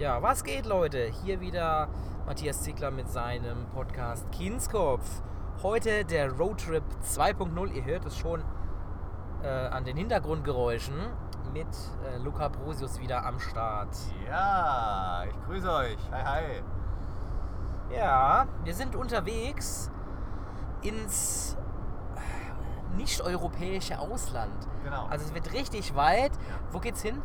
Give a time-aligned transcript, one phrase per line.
[0.00, 1.12] Ja, was geht, Leute?
[1.22, 1.90] Hier wieder
[2.24, 5.04] Matthias Ziegler mit seinem Podcast Kinskopf.
[5.62, 7.70] Heute der Roadtrip 2.0.
[7.72, 8.42] Ihr hört es schon
[9.42, 10.94] äh, an den Hintergrundgeräuschen
[11.52, 11.66] mit
[12.02, 13.94] äh, Luca Brosius wieder am Start.
[14.26, 15.98] Ja, ich grüße euch.
[16.12, 17.94] Hi, hi.
[17.94, 19.90] Ja, wir sind unterwegs
[20.80, 21.58] ins
[22.16, 24.66] äh, nicht-europäische Ausland.
[24.82, 25.04] Genau.
[25.10, 26.32] Also es wird richtig weit.
[26.32, 26.40] Ja.
[26.72, 27.20] Wo geht's hin?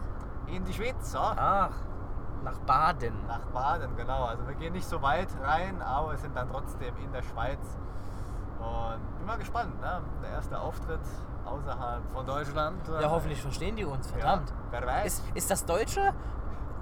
[0.48, 1.16] In die Schweiz.
[1.16, 1.72] Ach,
[2.46, 3.14] nach Baden.
[3.28, 4.24] Nach Baden, genau.
[4.26, 7.60] Also wir gehen nicht so weit rein, aber wir sind dann trotzdem in der Schweiz.
[8.60, 10.02] Und bin mal gespannt, ne?
[10.24, 11.02] Der erste Auftritt
[11.44, 12.88] außerhalb von Deutschland.
[13.02, 14.50] Ja, hoffentlich verstehen die uns, verdammt.
[14.50, 15.06] Ja, wer weiß.
[15.06, 16.14] Ist, ist das Deutsche?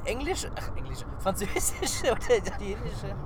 [0.05, 0.47] Englisch?
[0.59, 0.99] Ach, Englisch.
[1.19, 3.15] Französische oder Italienische?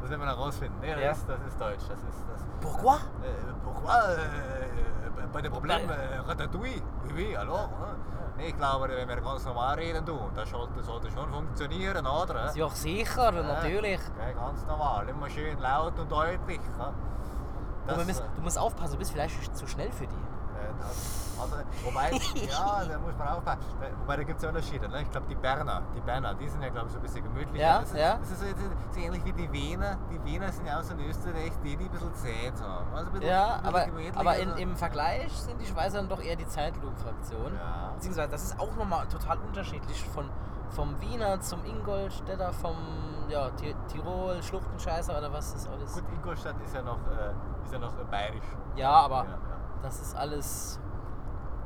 [0.00, 0.78] Das werden wir noch rausfinden.
[0.82, 1.10] Nee, das, Ja.
[1.12, 1.80] ist, das ist Deutsch.
[1.88, 2.44] Das ist das.
[2.60, 2.96] Pourquoi?
[2.96, 3.88] Äh, pourquoi?
[3.88, 6.82] Äh, bei dem Problem äh, Ratatouille.
[7.04, 7.68] Oui, oui, alors.
[7.68, 7.86] Ne?
[8.36, 12.52] Nee, ich glaube, wenn wir ganz normal reden tun, das sollte, sollte schon funktionieren, oder?
[12.54, 14.00] Ja, sicher, Ja, natürlich.
[14.16, 15.08] Okay, ganz normal.
[15.08, 16.60] Immer schön laut und deutlich.
[16.78, 16.92] ja.
[17.86, 20.14] Du, Das, müssen, äh, du musst aufpassen, du bist vielleicht zu schnell für die.
[20.14, 23.60] äh, das, also, wobei, ja, da muss man aufpassen.
[23.80, 24.88] Da- Wobei, da gibt es ja Unterschiede.
[24.88, 25.02] Ne?
[25.02, 27.64] Ich glaube, die Berner, die Berner, die sind ja, glaube ich, so ein bisschen gemütlicher.
[27.64, 28.16] Ja, das ist, ja.
[28.16, 28.46] Das ist so,
[28.92, 29.96] so ähnlich wie die Wiener.
[30.10, 32.94] Die Wiener sind ja auch so in Österreich, die, die ein bisschen zäh haben.
[32.94, 36.46] Also bisschen, Ja, aber, aber in, im Vergleich sind die Schweizer dann doch eher die
[36.46, 37.54] Zeitlupenfraktion.
[37.54, 37.90] Ja.
[37.94, 40.28] Beziehungsweise, das ist auch nochmal total unterschiedlich von,
[40.70, 42.76] vom Wiener zum Ingolstädter, vom
[43.28, 45.94] ja, Ti- Tirol, Schluchtenscheißer oder was ist alles.
[45.94, 48.44] Gut, Ingolstadt ist ja noch, äh, ist ja noch äh, bayerisch.
[48.76, 49.38] Ja, aber Ja, ja.
[49.82, 50.78] das ist alles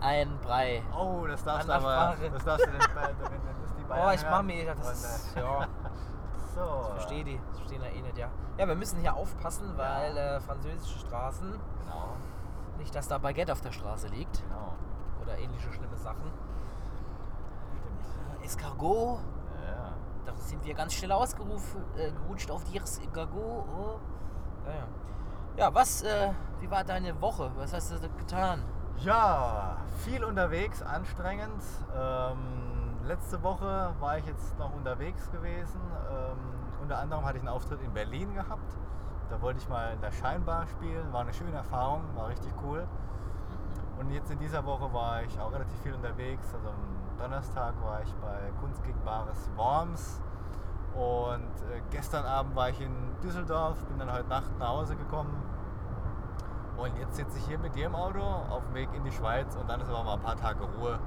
[0.00, 0.82] ein Brei.
[0.96, 2.16] Oh, das darfst du aber.
[2.32, 5.36] Das darfst du wenn, wenn das die Oh, Bayern ich mach mir, das Und, ist,
[5.36, 5.66] äh, ja,
[6.54, 6.80] So.
[6.82, 8.28] ich verstehe die, das verstehen ja eh nicht, ja.
[8.58, 12.08] Ja, wir müssen hier aufpassen, weil äh, französische Straßen, Genau,
[12.78, 14.74] nicht, dass da Baguette auf der Straße liegt genau.
[15.22, 16.30] oder ähnliche schlimme Sachen.
[18.32, 18.44] Stimmt.
[18.44, 19.20] Escargot,
[19.66, 19.92] Ja.
[20.26, 23.36] da sind wir ganz schnell ausgerufen, äh, gerutscht auf die Escargot.
[23.69, 23.98] Oh.
[24.66, 24.86] Ja, ja.
[25.56, 27.50] ja, was, äh, wie war deine Woche?
[27.56, 28.62] Was hast du getan?
[29.04, 31.62] Ja, viel unterwegs, anstrengend.
[31.97, 32.38] Ähm,
[33.06, 35.81] letzte Woche war ich jetzt noch unterwegs gewesen.
[36.10, 36.36] Ähm,
[36.82, 38.76] unter anderem hatte ich einen Auftritt in Berlin gehabt.
[39.31, 41.12] Da wollte ich mal in der Scheinbar spielen.
[41.12, 42.88] War eine schöne Erfahrung, war richtig cool.
[44.00, 46.53] Und jetzt in dieser Woche war ich auch relativ viel unterwegs.
[46.53, 50.20] Also am Donnerstag war ich bei Kunst gegen Bares Worms.
[50.97, 52.92] Und äh, gestern Abend war ich in
[53.22, 55.41] Düsseldorf, bin dann heute Nacht nach Hause gekommen.
[56.78, 59.56] Und jetzt sitze ich hier mit dir im Auto auf dem Weg in die Schweiz
[59.56, 60.99] und dann ist aber mal ein paar Tage Ruhe,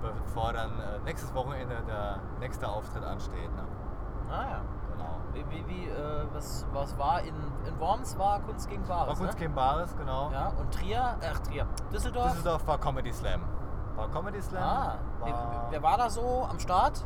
[0.00, 3.54] bevor dann äh, nächstes Wochenende der nächste Auftritt ansteht.
[3.54, 3.62] Ne?
[4.30, 4.60] Ah ja.
[4.90, 5.16] Genau.
[5.34, 7.34] Wie, wie, wie äh, was, was war in,
[7.66, 9.38] in Worms war Kunst gegen Bares, War Kunst ne?
[9.40, 10.30] gegen Bares, genau.
[10.32, 12.30] Ja, und Trier, ach Trier, Düsseldorf.
[12.32, 13.42] Düsseldorf war Comedy Slam.
[13.96, 14.62] War Comedy Slam.
[14.62, 17.04] Ah, war, wer, war da so am Start?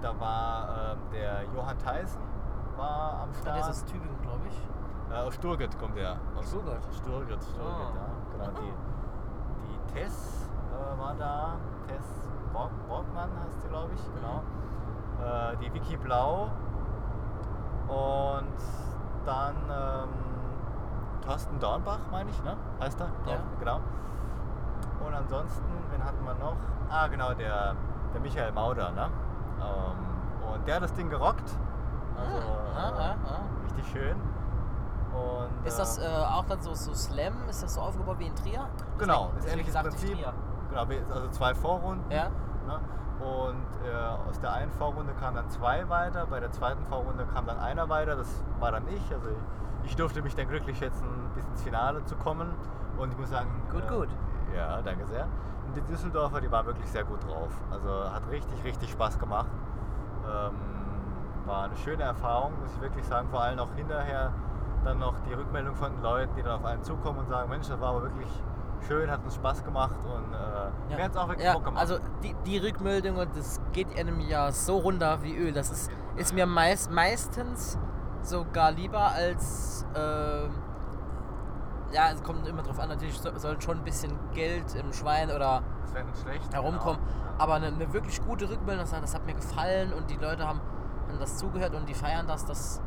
[0.00, 2.20] Da war ähm, der Johann Theissen
[2.76, 3.56] war am Ah, Start.
[3.56, 4.54] der ist aus Tübingen, glaube ich.
[5.10, 6.16] Äh, aus Sturgett kommt er.
[6.36, 6.78] Aus Stuttgart?
[6.96, 7.94] Sturgett, Sturgett, Ah.
[7.94, 8.46] ja.
[8.46, 8.72] Genau, die,
[9.68, 11.56] die Tess äh, war da.
[11.86, 12.04] Tess
[12.52, 14.42] Borg, Borgmann heißt sie, glaube ich, genau.
[15.24, 16.48] Äh, die Vicky Blau.
[17.88, 18.56] Und
[19.26, 20.08] dann ähm,
[21.26, 22.56] Thorsten Dornbach, meine ich, ne?
[22.80, 23.08] Heißt er?
[23.30, 23.38] Ja.
[23.58, 23.80] Genau.
[25.06, 26.56] Und ansonsten, wen hatten wir noch?
[26.90, 27.74] Ah, genau, der,
[28.12, 29.08] der Michael Mauder, ne?
[29.60, 31.50] Ähm, und der hat das Ding gerockt.
[32.16, 33.40] Also Ah, ah, äh, ah.
[33.64, 34.16] richtig schön.
[35.14, 37.34] Und, Ist das äh, äh, auch dann so, so Slam?
[37.48, 38.66] Ist das so aufgebaut wie in Trier?
[38.98, 40.16] Genau, Deswegen- ist deswegen ähnliches sagte ich Prinzip.
[40.16, 40.32] Trier.
[40.70, 42.10] Genau, also zwei Vorrunden.
[42.10, 42.28] Ja.
[42.66, 42.80] Ne?
[43.20, 47.46] Und äh, aus der einen Vorrunde kamen dann zwei weiter, bei der zweiten Vorrunde kam
[47.46, 49.12] dann einer weiter, das war dann ich.
[49.12, 49.28] Also
[49.84, 52.48] ich, durfte mich dann glücklich schätzen, bis ins Finale zu kommen.
[52.98, 53.48] Und ich muss sagen.
[53.70, 54.08] Gut, äh, gut.
[54.54, 55.26] Ja, danke sehr.
[55.66, 57.50] Und die Düsseldorfer, die war wirklich sehr gut drauf.
[57.70, 59.50] Also hat richtig, richtig Spaß gemacht.
[60.26, 60.54] Ähm,
[61.46, 63.28] war eine schöne Erfahrung, muss ich wirklich sagen.
[63.30, 64.32] Vor allem auch hinterher
[64.84, 67.68] dann noch die Rückmeldung von den Leuten, die dann auf einen zukommen und sagen, Mensch,
[67.68, 68.28] das war aber wirklich
[68.86, 71.80] schön, hat uns Spaß gemacht und äh, mir hat es auch wirklich ja, Bock gemacht.
[71.80, 75.52] Also die, die Rückmeldung, und das geht einem ja so runter wie Öl.
[75.52, 77.78] Das ist, ist mir meist, meistens
[78.22, 79.86] sogar lieber als.
[79.96, 80.50] ähm,
[81.92, 85.30] ja, es kommt immer drauf an, natürlich so, soll schon ein bisschen Geld im Schwein
[85.30, 85.62] oder
[86.22, 86.52] schlecht.
[86.52, 86.98] herumkommen.
[87.00, 87.28] Genau.
[87.28, 87.34] Ja.
[87.38, 90.46] Aber eine, eine wirklich gute Rückmeldung, das, hat- das hat mir gefallen und die Leute
[90.46, 90.60] haben,
[91.08, 92.80] haben das zugehört und die feiern das, das,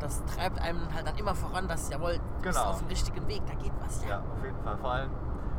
[0.00, 2.70] das treibt einem halt dann immer voran, dass jawohl, du bist Genau.
[2.70, 4.04] auf dem richtigen Weg, da geht was.
[4.06, 4.76] Ja, auf jeden Fall.
[4.78, 5.10] Vor allem,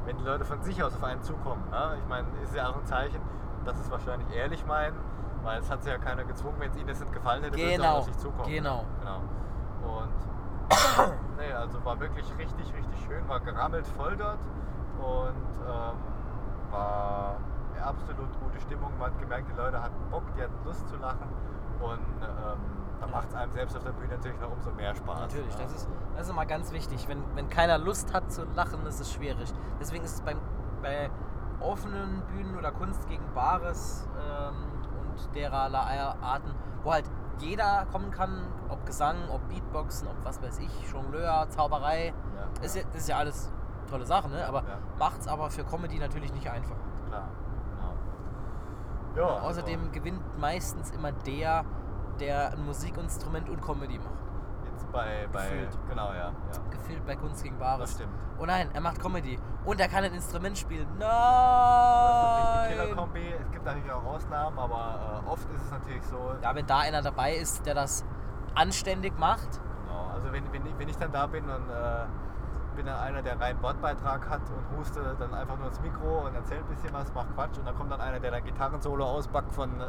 [0.05, 1.63] wenn die Leute von sich aus auf einen zukommen.
[1.69, 1.97] Ne?
[2.01, 3.21] Ich meine, ist ja auch ein Zeichen,
[3.65, 4.95] dass sie es wahrscheinlich ehrlich meinen,
[5.43, 7.71] weil es hat sich ja keiner gezwungen, wenn es ihnen das nicht gefallen hätte, würde
[7.73, 8.49] es auch Genau, auf sich zukommen.
[8.49, 8.85] genau.
[8.99, 9.21] genau.
[9.99, 10.13] Und
[11.37, 14.37] nee, also war wirklich richtig, richtig schön, war gerammelt voll dort
[14.99, 17.37] und ähm, war
[17.83, 18.91] absolut gute Stimmung.
[18.99, 21.27] Man hat gemerkt, die Leute hatten Bock, die hatten Lust zu lachen.
[21.79, 22.26] Und es
[23.47, 25.19] einem selbst auf der Bühne natürlich noch umso mehr Spaß.
[25.21, 25.63] Natürlich, ne?
[25.63, 27.07] das ist, das ist immer ganz wichtig.
[27.07, 29.51] Wenn, wenn keiner Lust hat zu lachen, ist es schwierig.
[29.79, 30.38] Deswegen ist es beim,
[30.81, 31.09] bei
[31.59, 34.55] offenen Bühnen oder Kunst gegen Bares ähm,
[34.99, 36.53] und dererlei Arten,
[36.83, 37.05] wo halt
[37.39, 42.75] jeder kommen kann, ob Gesang, ob Beatboxen, ob was weiß ich, Jongleur, Zauberei, Ja, ist
[42.75, 42.81] ja.
[42.83, 43.51] ja, ist ja alles
[43.89, 44.45] tolle Sachen, ne?
[44.47, 44.77] aber Ja.
[44.99, 46.75] macht's aber für Comedy natürlich nicht einfach.
[47.07, 47.27] Klar.
[49.15, 49.27] Genau.
[49.27, 51.63] Ja, also- Außerdem gewinnt meistens immer der,
[52.19, 54.09] der ein Musikinstrument und Comedy macht.
[54.71, 55.77] Jetzt bei, bei Gefühlt.
[55.89, 56.25] genau, ja.
[56.27, 56.33] ja.
[56.69, 57.91] Gefühlt bei Kunst gegen Das Bares.
[57.93, 58.11] stimmt.
[58.39, 59.39] Oh nein, er macht Comedy.
[59.65, 60.87] Und er kann ein Instrument spielen.
[60.99, 62.69] Das ist Nein!
[62.69, 63.33] Killer-Kombi.
[63.41, 66.31] Es gibt natürlich auch Ausnahmen, aber äh, oft ist es natürlich so.
[66.41, 68.05] Ja, wenn da einer dabei ist, der das
[68.55, 69.47] anständig macht.
[69.87, 70.07] Genau.
[70.13, 72.05] Also wenn, wenn, ich, wenn ich dann da bin und äh,
[72.77, 76.33] bin dann einer, der reinen Wortbeitrag hat und huste dann einfach nur ins Mikro und
[76.35, 79.51] erzählt ein bisschen was, macht Quatsch und dann kommt dann einer, der dann Gitarrensolo auspackt
[79.51, 79.85] von äh,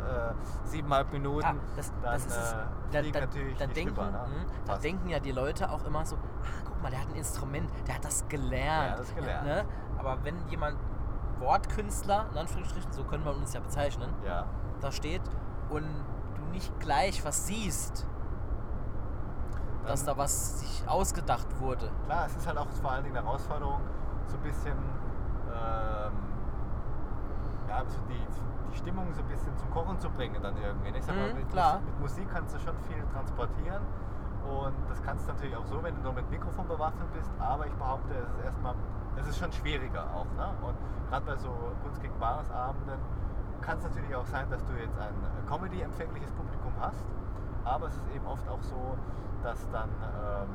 [0.64, 1.42] siebeneinhalb Minuten.
[1.42, 2.52] Ja, das, dann das ist es.
[2.52, 2.56] äh,
[2.90, 4.18] Da, da, natürlich da, denken, Schnipper, ne?
[4.26, 4.84] mh, da Fast.
[4.84, 6.20] denken ja die Leute auch immer so, ah,
[6.64, 8.90] guck mal, der hat ein Instrument, der hat das gelernt.
[8.90, 9.46] Ja, das gelernt.
[9.46, 9.64] ne?
[9.98, 10.76] Aber wenn jemand
[11.38, 14.44] Wortkünstler, in Anführungsstrichen, so können wir uns ja bezeichnen, Ja.
[14.80, 15.22] da steht
[15.68, 15.84] und
[16.36, 18.06] du nicht gleich was siehst,
[19.88, 21.90] dass da was sich ausgedacht wurde.
[22.06, 23.80] Klar, es ist halt auch vor allen Dingen eine Herausforderung,
[24.26, 24.76] so ein bisschen
[25.52, 26.12] ähm,
[27.68, 28.20] ja, so die,
[28.72, 30.90] die Stimmung so ein bisschen zum Kochen zu bringen dann irgendwie.
[30.92, 30.98] ne?
[30.98, 31.80] Ich sag mal, Mhm, mit, klar.
[31.84, 33.82] Mit Musik kannst du schon viel transportieren
[34.48, 37.66] und das kannst du natürlich auch so, wenn du nur mit Mikrofon bewaffnet bist, aber
[37.66, 38.74] ich behaupte, es ist erstmal,
[39.16, 40.26] es ist schon schwieriger auch.
[40.36, 40.48] Ne?
[40.62, 40.76] Und
[41.10, 41.50] gerade bei so
[41.82, 42.98] Kunst gegen Bares Abenden
[43.60, 47.04] kann es natürlich auch sein, dass du jetzt ein äh, Comedy-empfängliches Publikum hast,
[47.64, 48.96] aber es ist eben oft auch so,
[49.42, 50.48] dass dann ähm,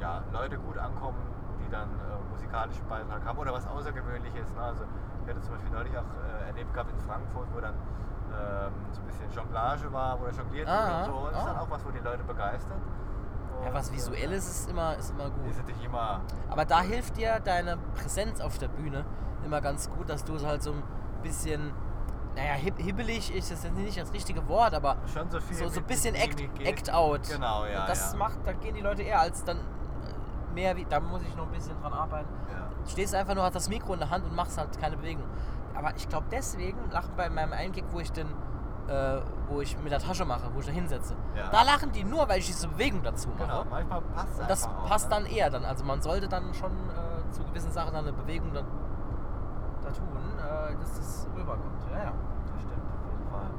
[0.00, 1.18] ja, Leute gut ankommen,
[1.64, 4.54] die dann äh, musikalischen Beitrag haben oder was Außergewöhnliches.
[4.54, 4.62] Ne?
[4.62, 4.84] Also
[5.24, 6.04] ich hatte zum Beispiel neulich auch
[6.42, 10.32] äh, erlebt gehabt in Frankfurt, wo dann ähm, so ein bisschen Jonglage war, wo er
[10.32, 11.12] jongliert wurde Ah, und so.
[11.12, 11.60] Und das ist dann ah.
[11.60, 12.78] auch was, wo die Leute begeistert.
[13.62, 15.50] Ja, Und, was äh, Visuelles ist immer, ist immer gut.
[15.50, 19.04] Ist natürlich immer Aber da hilft dir deine Präsenz auf der Bühne
[19.44, 20.82] immer ganz gut, dass du es halt so ein
[21.22, 21.72] bisschen,
[22.34, 25.56] naja, hib hibbelig ist das jetzt nicht das richtige Wort, aber schon so viel.
[25.56, 27.22] so, so ein bisschen act, act out.
[27.28, 27.80] Genau, ja.
[27.82, 28.18] Und das ja.
[28.18, 31.46] macht, da gehen die Leute eher als dann äh, mehr wie, da muss ich noch
[31.46, 32.28] ein bisschen dran arbeiten.
[32.52, 32.68] Ja.
[32.88, 35.24] Stehst einfach nur, hast das Mikro in der Hand und machst halt keine Bewegung.
[35.74, 38.28] Aber ich glaube deswegen lachen bei meinem Einkick, wo ich den,
[38.88, 41.16] äh, wo ich mit der Tasche mache, wo ich da hinsetze.
[41.36, 41.48] Ja.
[41.50, 43.42] Da lachen die nur, weil ich diese Bewegung dazu mache.
[43.42, 45.16] Genau, manchmal passt Und das einfach auch, passt ne?
[45.16, 45.64] dann eher dann.
[45.64, 48.62] Also man sollte dann schon äh, zu gewissen Sachen dann eine Bewegung da,
[49.92, 50.08] da tun,
[50.38, 51.82] äh, dass das rüberkommt.
[51.92, 52.12] Ja, ja.
[52.52, 53.50] Das stimmt, auf jeden Fall.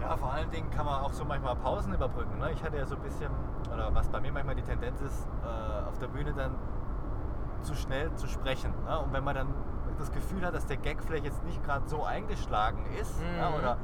[0.00, 2.38] Ja, vor allen Dingen kann man auch so manchmal Pausen überbrücken.
[2.38, 2.52] Ne?
[2.52, 3.30] Ich hatte ja so ein bisschen,
[3.72, 6.54] oder was bei mir manchmal die Tendenz ist, äh, auf der Bühne dann
[7.62, 8.72] zu schnell zu sprechen.
[8.86, 8.98] Ne?
[8.98, 9.48] Und wenn man dann
[9.98, 13.36] das Gefühl hat, dass der Gag vielleicht jetzt nicht gerade so eingeschlagen ist, Mhm.
[13.38, 13.76] ja, oder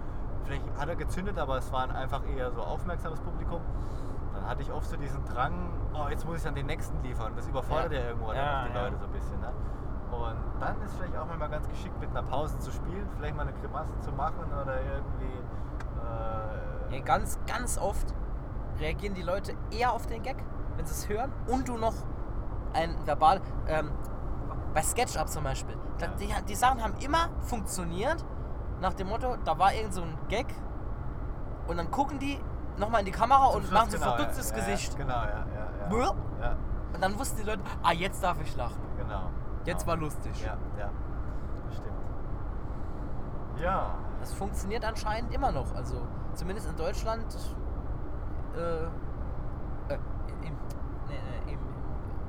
[0.45, 3.61] vielleicht hat er gezündet, aber es war einfach eher so aufmerksames Publikum,
[4.33, 5.53] dann hatte ich oft so diesen Drang,
[5.93, 7.33] oh, jetzt muss ich dann den nächsten liefern.
[7.37, 8.07] Das überfordert ja, Ja.
[8.09, 8.73] irgendwo Ja, die.
[8.73, 9.41] Leute so ein bisschen.
[9.41, 9.53] Ne?
[10.11, 13.43] Und dann ist vielleicht auch mal ganz geschickt, mit einer Pause zu spielen, vielleicht mal
[13.43, 15.35] eine Grimasse zu machen oder irgendwie.
[16.93, 18.15] Äh, Ja, ganz, ganz oft
[18.79, 20.37] reagieren die Leute eher auf den Gag,
[20.77, 21.95] wenn sie es hören und du noch
[22.73, 23.41] ein verbal.
[23.67, 23.91] Ähm,
[24.75, 25.75] bei SketchUp zum Beispiel.
[25.99, 28.23] Da, die, die Sachen haben immer funktioniert
[28.81, 30.47] nach dem Motto, da war irgend so ein Gag
[31.67, 32.39] und dann gucken die
[32.77, 34.93] nochmal in die Kamera zum und Schluss, machen so ein genau, verdutztes ja, Gesicht.
[34.93, 35.89] Ja, genau, ja, ja.
[36.41, 36.57] ja
[36.93, 38.77] Und dann wussten die Leute, ah, jetzt darf ich lachen.
[38.99, 39.31] genau.
[39.67, 40.33] Jetzt war lustig.
[40.45, 40.91] Ja, ja.
[41.67, 41.97] Das stimmt.
[43.61, 43.95] Ja.
[44.21, 45.75] Das funktioniert anscheinend immer noch.
[45.75, 46.01] Also
[46.35, 47.25] zumindest in Deutschland,
[48.57, 48.85] äh,
[49.93, 49.99] äh,
[50.43, 50.57] im,
[51.09, 51.59] nee, im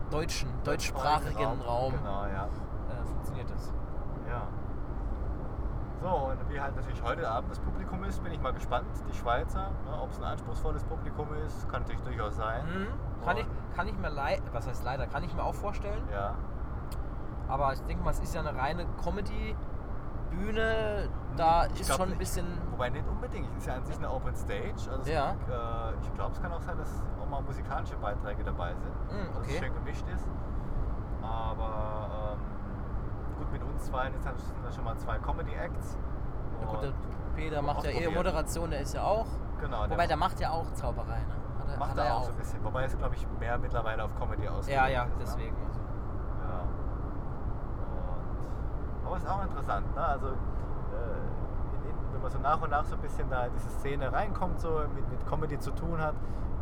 [0.09, 2.45] deutschen, deutschsprachigen Raum Genau, ja.
[2.45, 3.71] äh, funktioniert das.
[4.27, 4.47] Ja.
[6.01, 8.87] So, und wie halt natürlich heute Abend das Publikum ist, bin ich mal gespannt.
[9.11, 12.63] Die Schweizer, ne, ob es ein anspruchsvolles Publikum ist, kann natürlich durchaus sein.
[12.65, 13.23] Mhm.
[13.25, 16.03] Kann, ich, kann ich mir leider, was heißt leider, kann ich mir auch vorstellen.
[16.11, 16.35] Ja.
[17.49, 21.09] Aber ich denke mal, es ist ja eine reine Comedy-Bühne.
[21.37, 22.45] Da Ich ist schon ein bisschen.
[22.71, 24.73] Wobei nicht unbedingt, es ist ja an sich eine Open Stage.
[24.89, 25.31] Also es- Ja.
[25.31, 25.35] äh,
[26.01, 28.91] ich glaube, es kann auch sein, dass auch mal musikalische Beiträge dabei sind.
[29.11, 29.53] Mm, Dass okay.
[29.53, 30.27] es schön gemischt ist.
[31.21, 32.39] Aber ähm,
[33.37, 35.97] gut, mit uns zwei jetzt sind da schon mal zwei Comedy-Acts.
[36.61, 36.91] Ja, gut, der
[37.35, 38.15] Peter macht ja eh ausprobieren.
[38.15, 39.27] Moderation, der ist ja auch.
[39.61, 41.35] Genau, der Wobei der macht ja auch Zauberei, ne?
[41.59, 42.63] Hat er, macht er er ja auch so ein bisschen.
[42.63, 45.11] Wobei es, glaube ich, mehr mittlerweile auf Comedy ausgelegt Ja, ja, ne?
[45.19, 45.55] deswegen.
[45.67, 45.79] Also.
[46.49, 46.63] Ja.
[49.17, 50.03] Ist auch interessant, ne?
[50.05, 53.53] Also, äh, in, in, wenn man so nach und nach so ein bisschen da in
[53.53, 56.15] diese Szene reinkommt, so mit, mit Comedy zu tun hat,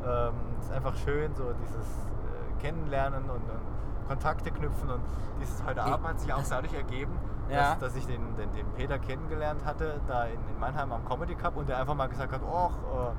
[0.05, 4.89] ähm, ist einfach schön, so dieses äh, Kennenlernen und, und Kontakte knüpfen.
[4.89, 5.01] Und
[5.41, 7.12] dieses heute Abend hat sich auch dadurch ergeben,
[7.50, 7.71] Ja.
[7.71, 11.35] dass, dass ich den, den, den Peter kennengelernt hatte, da in, in Mannheim am Comedy
[11.35, 13.12] Cup und der einfach mal gesagt hat, oh, äh,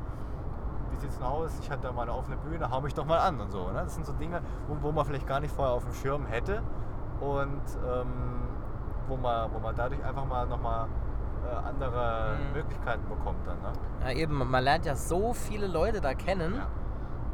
[0.92, 1.58] wie sieht's denn aus?
[1.60, 3.66] Ich hatte da mal eine offene Bühne, hau mich doch mal an und so.
[3.68, 3.82] Ne?
[3.84, 6.62] Das sind so Dinge, wo, wo man vielleicht gar nicht vorher auf dem Schirm hätte
[7.20, 7.60] und
[7.92, 8.42] ähm,
[9.08, 10.86] wo, man, wo man dadurch einfach mal nochmal
[11.44, 12.52] äh, andere Mhm.
[12.54, 13.60] Möglichkeiten bekommt dann.
[13.62, 13.72] Ne?
[14.04, 16.66] Ja, eben, man lernt ja so viele Leute da kennen Ja.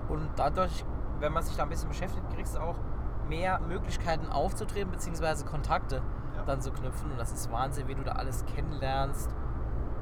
[0.09, 0.85] und dadurch,
[1.21, 2.77] wenn man sich da ein bisschen beschäftigt, kriegst du auch
[3.29, 5.97] mehr Möglichkeiten aufzutreten, beziehungsweise Kontakte
[6.37, 6.43] Ja.
[6.45, 9.31] dann zu knüpfen und das ist Wahnsinn, wie du da alles kennenlernst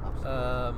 [0.05, 0.25] Absolut.
[0.27, 0.75] ähm,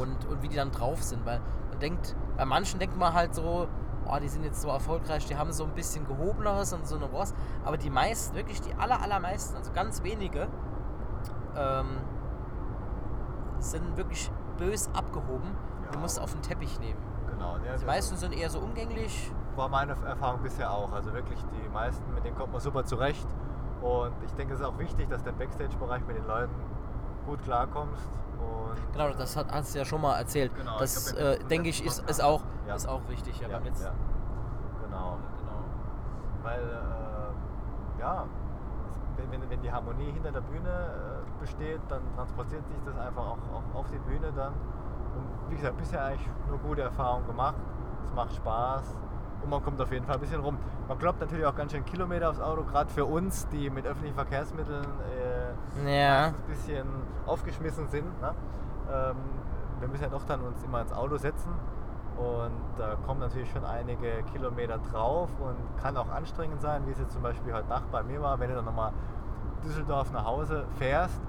[0.00, 1.40] und, und wie die dann drauf sind, weil
[1.70, 3.68] man denkt, bei manchen denkt man halt so,
[4.10, 7.06] oh, die sind jetzt so erfolgreich, die haben so ein bisschen gehobeneres und so eine
[7.06, 7.34] Ross,
[7.64, 10.48] aber die meisten, wirklich die aller, allermeisten, also ganz wenige,
[11.56, 11.86] ähm,
[13.58, 15.56] sind wirklich bös abgehoben.
[15.92, 15.98] Ja.
[16.00, 17.00] musst du auf den Teppich nehmen.
[17.30, 17.56] genau.
[17.64, 19.32] Ja, Die meisten sind eher so umgänglich.
[19.56, 20.92] war meine Erfahrung bisher auch.
[20.92, 23.26] Also wirklich die meisten, mit denen kommt man super zurecht.
[23.80, 26.54] Und ich denke, es ist auch wichtig, dass im Backstage-Bereich mit den Leuten
[27.26, 28.08] gut klarkommst.
[28.38, 30.54] Und Genau, das hat, hast du ja schon mal erzählt.
[30.56, 32.74] Genau, das, äh, denke ich, ist, ist, auch, Ja.
[32.74, 33.38] ist auch wichtig.
[33.40, 33.84] Ja, ja, beim letzten.
[33.86, 33.92] ja.
[34.84, 35.16] Genau.
[35.38, 35.62] Genau.
[36.42, 38.24] Weil, äh, ja,
[39.30, 43.38] wenn, wenn die Harmonie hinter der Bühne äh, besteht, dann transportiert sich das einfach auch,
[43.52, 44.52] auch auf die Bühne dann.
[45.16, 47.56] Und wie gesagt, bisher eigentlich nur gute Erfahrungen gemacht.
[48.04, 48.96] Es macht Spaß
[49.42, 50.56] und man kommt auf jeden Fall ein bisschen rum.
[50.86, 54.14] Man kloppt natürlich auch ganz schön Kilometer aufs Auto, gerade für uns, die mit öffentlichen
[54.14, 55.37] Verkehrsmitteln äh,
[55.86, 56.26] Ja.
[56.26, 56.86] ein bisschen
[57.26, 58.20] aufgeschmissen sind.
[58.20, 58.34] Ne?
[58.92, 59.16] Ähm,
[59.80, 61.52] wir müssen ja doch dann uns immer ins Auto setzen
[62.16, 66.98] und da kommen natürlich schon einige Kilometer drauf und kann auch anstrengend sein, wie es
[66.98, 68.92] jetzt zum Beispiel heute Nacht bei mir war, wenn du dann nochmal
[69.64, 71.20] Düsseldorf nach Hause fährst.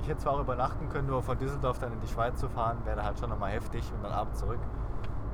[0.00, 2.78] Ich hätte zwar auch übernachten können, nur von Düsseldorf dann in die Schweiz zu fahren,
[2.84, 4.60] wäre halt schon nochmal heftig und dann abends zurück.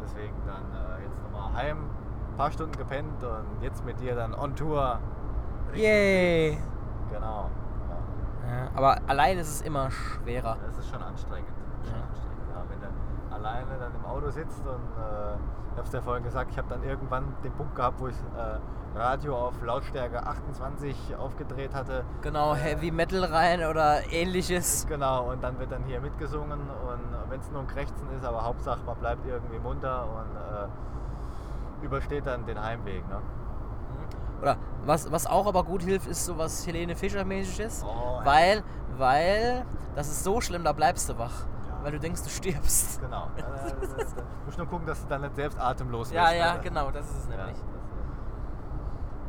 [0.03, 1.79] Deswegen dann äh, jetzt nochmal heim,
[2.33, 4.99] ein paar Stunden gepennt und jetzt mit dir dann on Tour.
[5.75, 6.59] Yay!
[7.13, 7.51] Genau.
[8.47, 8.69] Ja.
[8.75, 10.57] Aber allein ist es immer schwerer.
[10.67, 11.49] Das ist schon anstrengend.
[11.85, 12.07] Schon Ja.
[12.07, 12.63] anstrengend ja.
[12.69, 15.35] Wenn du alleine dann im Auto sitzt und äh,
[15.73, 18.15] ich habe es ja vorhin gesagt, ich habe dann irgendwann den Punkt gehabt, wo ich
[18.17, 18.59] äh,
[18.97, 22.05] Radio auf Lautstärke 28 aufgedreht hatte.
[22.23, 24.87] Genau, Äh, Heavy Metal rein oder ähnliches.
[24.89, 28.45] Genau, und dann wird dann hier mitgesungen und wenn es nur ein Krächzen ist, aber
[28.45, 33.07] Hauptsache man bleibt irgendwie munter und äh, übersteht dann den Heimweg.
[33.09, 33.17] Ne?
[34.45, 37.83] Oder was, was auch aber gut hilft, ist sowas Helene Fischer-mäßiges.
[37.83, 38.27] Oh, ja.
[38.27, 38.63] weil,
[38.99, 41.47] weil, das ist so schlimm, da bleibst du wach.
[41.67, 41.83] Ja.
[41.83, 43.01] Weil du denkst, du stirbst.
[43.01, 43.29] Genau.
[43.37, 44.07] Äh, äh, äh,
[44.45, 46.35] musst nur gucken, dass du dann nicht selbst atemlos Ja, wirst.
[46.35, 46.61] ja, ne?
[46.61, 47.57] genau, das ist es Ja, nämlich.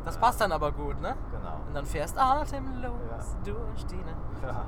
[0.03, 1.15] das, passt dann aber gut, ne?
[1.31, 1.62] genau.
[1.65, 3.53] Und dann fährst atemlos Ja.
[3.53, 4.43] durch die Nacht.
[4.43, 4.65] Ja.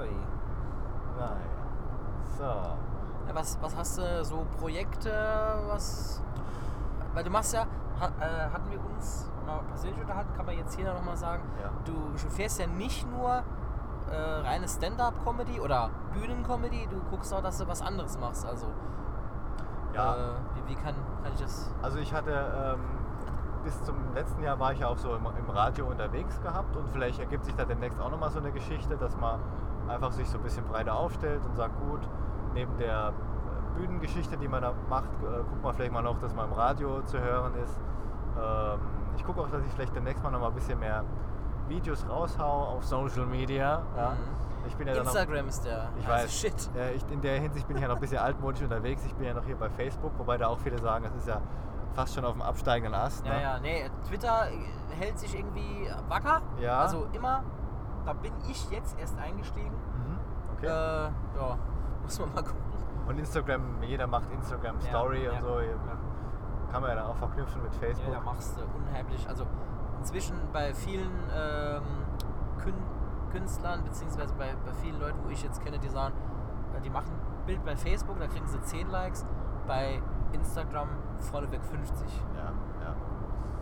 [0.00, 0.08] Ui.
[1.18, 1.36] Naja.
[2.38, 2.44] So.
[2.44, 5.10] Ja, was, was hast du so Projekte,
[5.66, 6.22] was.
[7.14, 7.66] Weil du machst ja,
[8.00, 11.42] ha, äh, hatten wir uns mal persönlich unterhalten, kann man jetzt hier noch mal sagen.
[11.62, 11.70] Ja.
[11.84, 13.42] Du, du fährst ja nicht nur
[14.10, 18.44] äh, reine Stand-up-Comedy oder Bühnen-Comedy, du guckst auch, dass du was anderes machst.
[18.46, 18.66] Also,
[19.94, 20.14] Ja.
[20.14, 20.18] äh,
[20.54, 21.70] wie, wie kann, kann ich das.
[21.82, 22.80] Also ich hatte ähm,
[23.64, 26.88] bis zum letzten Jahr war ich ja auch so im, im Radio unterwegs gehabt und
[26.90, 29.40] vielleicht ergibt sich da demnächst auch nochmal so eine Geschichte, dass man
[29.88, 32.00] einfach sich so ein bisschen breiter aufstellt und sagt, gut,
[32.54, 36.34] neben der äh, Bühnengeschichte, die man da macht, äh, guckt man vielleicht mal noch, dass
[36.34, 37.78] man im Radio zu hören ist.
[38.36, 38.80] Ähm,
[39.16, 41.04] ich gucke auch, dass ich vielleicht demnächst mal noch mal ein bisschen mehr
[41.68, 43.82] Videos raushau auf Social Media.
[43.96, 44.10] Ja.
[44.10, 44.42] Mhm.
[44.66, 45.88] Ich bin ja dann noch, Instagram ist der.
[45.98, 46.32] ich heiße weiß.
[46.32, 46.70] Shit.
[46.74, 49.04] Ja, ich, in der Hinsicht bin ich ja noch ein bisschen altmodisch unterwegs.
[49.04, 51.40] Ich bin ja noch hier bei Facebook, wobei da auch viele sagen, das ist ja
[51.94, 53.26] fast schon auf dem absteigenden Ast.
[53.26, 53.42] Ja, ne?
[53.42, 56.42] ja, nee, Twitter äh, hält sich irgendwie wacker.
[56.60, 56.80] Ja.
[56.80, 57.42] Also immer,
[58.06, 59.70] da bin ich jetzt erst eingestiegen.
[59.70, 60.18] Mhm.
[60.56, 60.66] Okay.
[60.66, 61.58] Äh, ja,
[62.02, 62.62] muss man mal gucken.
[63.08, 65.58] und Instagram, jeder macht Instagram Story ja, und so.
[66.72, 68.08] Kann man ja dann auch verknüpfen mit Facebook.
[68.08, 69.28] Ja, da machst du unheimlich.
[69.28, 69.46] Also
[69.98, 71.82] inzwischen bei vielen ähm,
[72.58, 72.74] Kün
[73.30, 76.14] Künstlern, beziehungsweise bei, bei vielen Leuten, wo ich jetzt kenne, die sagen,
[76.76, 79.24] äh, die machen ein Bild bei Facebook, da kriegen sie 10 Likes,
[79.66, 80.02] bei
[80.32, 80.88] Instagram
[81.18, 82.06] vorneweg 50.
[82.36, 82.52] ja,
[82.84, 82.94] ja,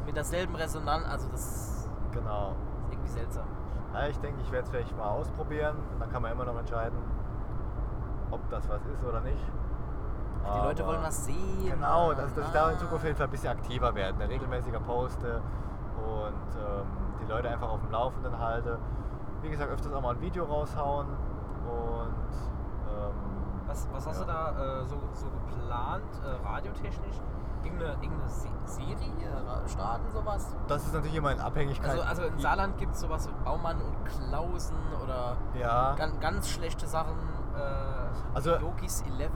[0.06, 2.56] Mit derselben Resonanz, also das ist genau.
[2.90, 3.46] irgendwie seltsam.
[3.94, 5.76] Ja, ich denke, ich werde es vielleicht mal ausprobieren.
[5.92, 6.98] Und dann kann man immer noch entscheiden,
[8.30, 9.44] ob das was ist oder nicht.
[10.44, 11.64] Die Leute wollen was sehen.
[11.64, 12.78] Genau, dass, dass ich da in.
[12.78, 14.28] Zukunft auf jeden Fall ein bisschen aktiver werde, ne?
[14.28, 15.40] regelmäßiger poste
[15.98, 16.86] und ähm,
[17.22, 18.78] die Leute einfach auf dem Laufenden halte.
[19.42, 22.14] Wie gesagt, öfters auch mal ein Video raushauen und
[22.88, 23.12] ähm,
[23.66, 24.24] Was, was hast Ja.
[24.52, 27.20] du da äh, so, so geplant, äh, radiotechnisch?
[27.62, 28.96] Irgendeine, irgendeine Se- Serie
[29.46, 30.56] ra- starten, sowas?
[30.66, 31.90] das ist natürlich immer in Abhängigkeit.
[31.90, 36.48] Also, also in Saarland gibt es sowas wie Baumann und Klausen oder Ja, ganz, ganz
[36.48, 37.16] schlechte Sachen.
[37.54, 37.60] Äh,
[38.34, 39.30] Also- Yogis 11.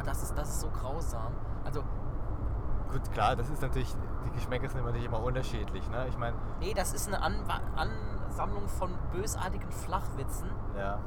[0.00, 1.32] Aber das ist, das ist so grausam.
[1.64, 1.82] Also
[2.90, 5.88] gut, klar, das ist natürlich, die Geschmäcker sind natürlich immer unterschiedlich.
[5.90, 6.06] Ne?
[6.08, 10.98] Ich meine, Nee, das ist eine Anwa Ansammlung von bösartigen Flachwitzen, ja.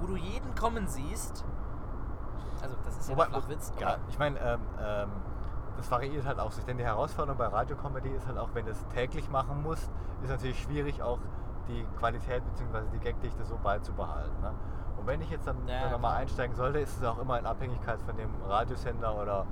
[0.00, 1.44] wo du jeden kommen siehst.
[2.60, 3.72] Also, das ist ja Wobei, ein Flachwitz.
[3.80, 5.10] ja, ich meine, ähm, ähm,
[5.78, 6.64] das variiert halt auch sich.
[6.64, 9.90] Denn die Herausforderung bei Radiocomedy ist halt auch, wenn du es täglich machen musst,
[10.22, 11.18] ist natürlich schwierig, auch
[11.68, 12.82] die Qualität bzw.
[12.92, 14.40] die Gagdichte so beizubehalten.
[14.42, 14.52] Ne?
[15.02, 16.20] Und wenn ich jetzt dann, Ja, dann nochmal klar.
[16.20, 19.46] einsteigen sollte, ist es auch immer in Abhängigkeit von dem Radiosender oder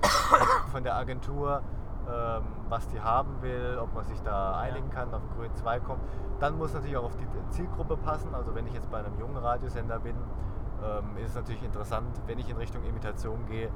[0.72, 1.60] von der Agentur,
[2.08, 6.00] ähm, was die haben will, ob man sich da einigen kann, auf grünen Zweig kommt.
[6.40, 8.34] Dann muss natürlich auch auf die Zielgruppe passen.
[8.34, 10.16] Also wenn ich jetzt bei einem jungen Radiosender bin,
[10.82, 13.68] ähm, ist es natürlich interessant, wenn ich in Richtung Imitation gehe,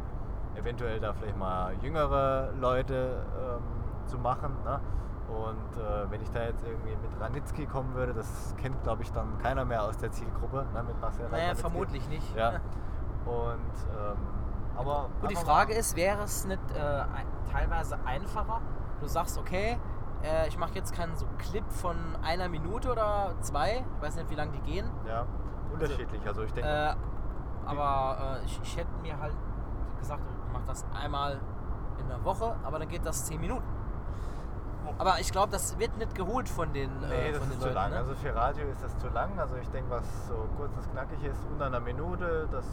[0.54, 3.62] eventuell da vielleicht mal jüngere Leute ähm,
[4.06, 4.56] zu machen.
[4.64, 4.80] Ne?
[5.28, 9.12] Und äh, wenn ich da jetzt irgendwie mit Ranitzky kommen würde, das kennt glaube ich
[9.12, 10.82] dann keiner mehr aus der Zielgruppe, ne?
[10.82, 11.60] mit Marcel Naja, Reich-Ranitzky.
[11.60, 12.36] vermutlich nicht.
[12.36, 12.50] Ja.
[13.26, 14.16] Und ähm,
[14.76, 17.04] aber Gut, die Frage ist, wäre es nicht äh,
[17.52, 18.60] teilweise einfacher?
[19.00, 19.78] Du sagst, okay,
[20.22, 24.30] äh, ich mache jetzt keinen so Clip von einer Minute oder zwei, ich weiß nicht,
[24.30, 25.26] wie lange die gehen, Ja,
[25.72, 26.26] unterschiedlich.
[26.26, 26.94] Also ich denke, äh,
[27.66, 29.36] aber äh, ich, ich hätte mir halt
[29.98, 31.38] gesagt, ich mache das einmal
[31.98, 33.66] in der Woche, aber dann geht das zehn Minuten.
[34.98, 37.60] Aber ich glaube, das wird nicht geholt von den, nee, äh, das von ist den
[37.60, 37.74] zu Leuten.
[37.74, 37.90] lang.
[37.90, 37.96] Ne?
[37.98, 39.30] Also für Radio ist das zu lang.
[39.38, 42.64] Also ich denke, was so kurz und knackig ist, unter einer Minute, das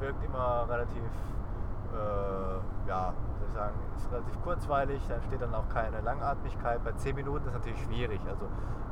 [0.00, 1.02] wirkt immer relativ,
[1.94, 5.00] äh, ja, soll ich sagen, ist relativ kurzweilig.
[5.08, 6.82] Da entsteht dann auch keine Langatmigkeit.
[6.84, 8.20] Bei zehn Minuten ist natürlich schwierig.
[8.28, 8.44] Also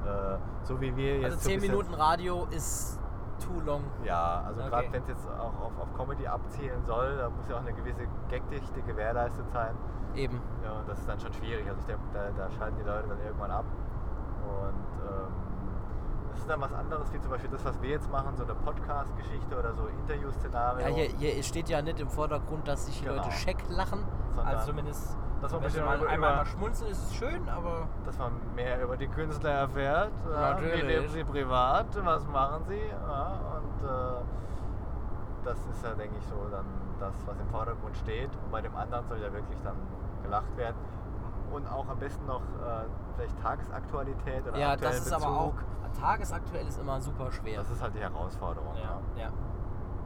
[0.08, 2.99] äh, so wie wir jetzt also so zehn ein bisschen- Minuten Radio ist
[3.40, 3.82] too long.
[4.04, 4.70] Ja, also Okay.
[4.70, 7.73] gerade wenn es jetzt auch auf, auf Comedy abzielen soll, da muss ja auch eine
[7.73, 9.75] gewisse Gagdichte gewährleistet sein.
[10.14, 10.40] Eben.
[10.64, 11.66] Ja, und das ist dann schon schwierig.
[11.68, 13.64] Also ich denke, da, da schalten die Leute dann irgendwann ab.
[14.44, 15.32] Und ähm,
[16.30, 18.54] das ist dann was anderes, wie zum Beispiel das, was wir jetzt machen, so eine
[18.54, 20.87] Podcast-Geschichte oder so Interview-Szenario.
[20.88, 23.16] Ja, hier, hier steht ja nicht im Vordergrund, dass sich die Genau.
[23.16, 24.04] Leute scheck lachen.
[24.35, 27.14] Sondern, also zumindest, dass man ein wenn bisschen mal über- einmal mal schmunzeln, ist es
[27.14, 30.12] schön, aber dass man mehr über die Künstler erfährt.
[30.30, 31.87] Ja, wie leben sie privat?
[32.04, 32.80] Was machen sie?
[33.09, 34.23] Ja, und äh,
[35.44, 36.66] das ist ja, denke ich, so dann
[36.99, 38.30] das, was im Vordergrund steht.
[38.44, 39.76] Und bei dem anderen soll ja wirklich dann
[40.22, 40.76] gelacht werden.
[41.50, 42.85] Und auch am besten noch äh,
[43.16, 45.26] vielleicht Tagesaktualität oder ja, das ist Bezug.
[45.26, 45.55] aber auch
[45.98, 47.59] tagesaktuell ist immer super schwer.
[47.59, 48.74] Das ist halt die Herausforderung.
[48.76, 49.22] ja, ne?
[49.22, 49.26] ja.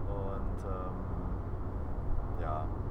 [0.08, 0.94] Und ähm,
[2.40, 2.83] ja, das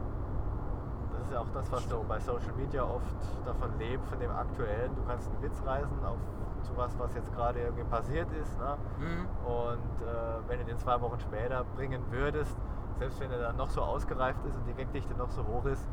[1.24, 4.96] ist ja auch das, was so bei Social Media oft davon lebt, von dem Aktuellen.
[4.96, 6.18] Du kannst einen Witz reißen auf
[6.64, 8.58] zu was, was jetzt gerade irgendwie passiert ist.
[8.58, 8.78] Ne?
[9.00, 9.28] Mhm.
[9.46, 12.56] Und äh, wenn du den zwei Wochen später bringen würdest,
[13.00, 15.86] selbst wenn er dann noch so ausgereift ist und die Gagdichte noch so hoch ist,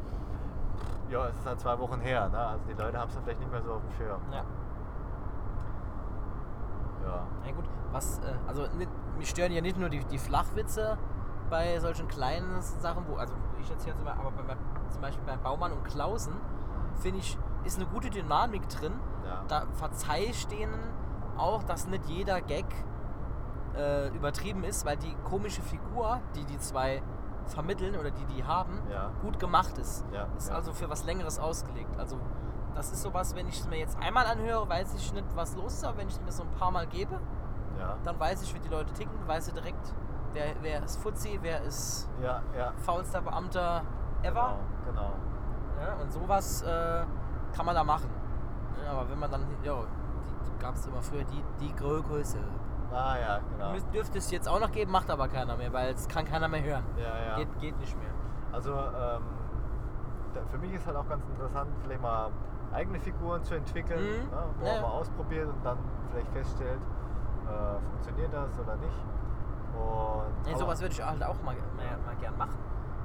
[1.10, 2.28] ja, es ist halt zwei Wochen her.
[2.28, 2.38] Ne?
[2.38, 4.20] Also die Leute haben es dann vielleicht nicht mehr so auf dem Schirm.
[4.30, 4.44] Ja.
[7.04, 7.26] Ja.
[7.44, 8.66] Na gut, was, äh, also
[9.18, 10.96] mich stören ja nicht nur die, die Flachwitze
[11.48, 14.56] bei solchen kleinen Sachen, wo, also ich jetzt hier Beispiel, aber bei,
[14.90, 16.35] zum Beispiel bei Baumann und Klausen,
[17.00, 18.92] finde ich, ist eine gute Dynamik drin.
[19.26, 19.42] Ja.
[19.48, 20.79] Da verzeih ich denen
[21.37, 22.66] auch, dass nicht jeder Gag
[23.76, 27.03] äh, übertrieben ist, weil die komische Figur, die die zwei
[27.46, 29.11] vermitteln oder die die haben, Ja.
[29.22, 30.05] gut gemacht ist.
[30.12, 31.96] Ja, Ist also für was Längeres ausgelegt.
[31.98, 32.18] Also
[32.74, 35.74] das ist sowas, wenn ich es mir jetzt einmal anhöre, weiß ich nicht, was los
[35.74, 37.18] ist, aber wenn ich es mir so ein paar Mal gebe,
[38.05, 39.94] dann weiß ich, wie die Leute ticken, weiß ich direkt,
[40.35, 42.42] wer, wer ist Fuzzi, wer ist ja.
[42.85, 43.83] faulster Beamter
[44.22, 44.56] ever.
[44.87, 45.12] Genau, genau.
[45.80, 47.04] Ja, und sowas äh,
[47.56, 48.11] kann man da machen.
[48.85, 52.38] Ja, aber wenn man dann, ja, die, gab es immer früher die, die Größe.
[52.92, 53.72] Ah ja, genau.
[53.92, 56.62] Dürfte es jetzt auch noch geben, macht aber keiner mehr, weil es kann keiner mehr
[56.62, 56.85] hören.
[56.98, 57.37] Ja, ja.
[57.37, 58.11] Geht, geht nicht mehr.
[58.52, 59.22] Also ähm,
[60.35, 62.30] da, für mich ist halt auch ganz interessant, vielleicht mal
[62.72, 64.30] eigene Figuren zu entwickeln, Mhm.
[64.30, 64.72] ne, wo Ja.
[64.74, 65.78] man mal ausprobiert und dann
[66.11, 66.80] vielleicht feststellt,
[67.46, 69.04] äh, funktioniert das oder nicht.
[69.74, 72.59] Und Nee, sowas würde ich halt auch mal, mal, mal gern machen.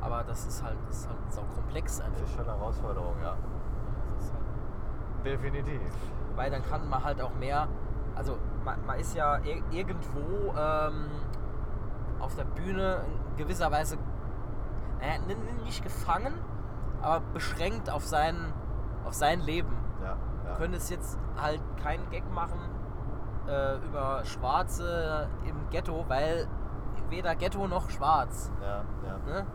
[0.06, 2.22] Aber das ist halt, das ist halt so komplex das einfach.
[2.22, 3.36] ist schon eine Herausforderung, ja.
[4.18, 5.82] Das halt, Definitiv.
[6.30, 7.68] Wobei dann kann man halt auch mehr,
[8.16, 11.08] also man, man ist ja ir irgendwo ähm,
[12.20, 13.98] auf der Bühne in gewisser Weise,
[15.00, 15.20] naja,
[15.64, 16.34] nicht gefangen,
[17.02, 18.54] aber beschränkt auf sein,
[19.06, 19.76] auf sein Leben.
[20.04, 20.52] Ja, ja.
[20.52, 22.60] Du könntest jetzt halt keinen Gag machen
[23.48, 26.48] äh, über Schwarze im Ghetto, weil
[27.10, 28.52] weder Ghetto noch Schwarz.
[28.62, 29.18] ja, ja.
[29.26, 29.46] Ne?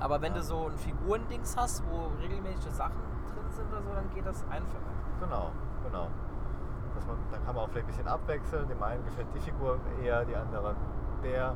[0.00, 0.38] Aber wenn Ja.
[0.38, 3.00] du so ein Figurendings hast, wo regelmäßige Sachen
[3.34, 4.92] drin sind oder so, dann geht das einfacher.
[5.20, 5.50] Genau,
[5.84, 6.08] genau.
[6.94, 8.68] Dass man, dann kann man auch vielleicht ein bisschen abwechseln.
[8.68, 10.76] Dem einen gefällt die Figur eher, die anderen
[11.22, 11.50] der.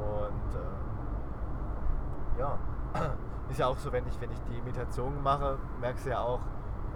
[0.00, 2.58] Und äh, ja,
[3.50, 6.40] ist ja auch so, wenn ich, wenn ich die Imitation mache, merkst du ja auch,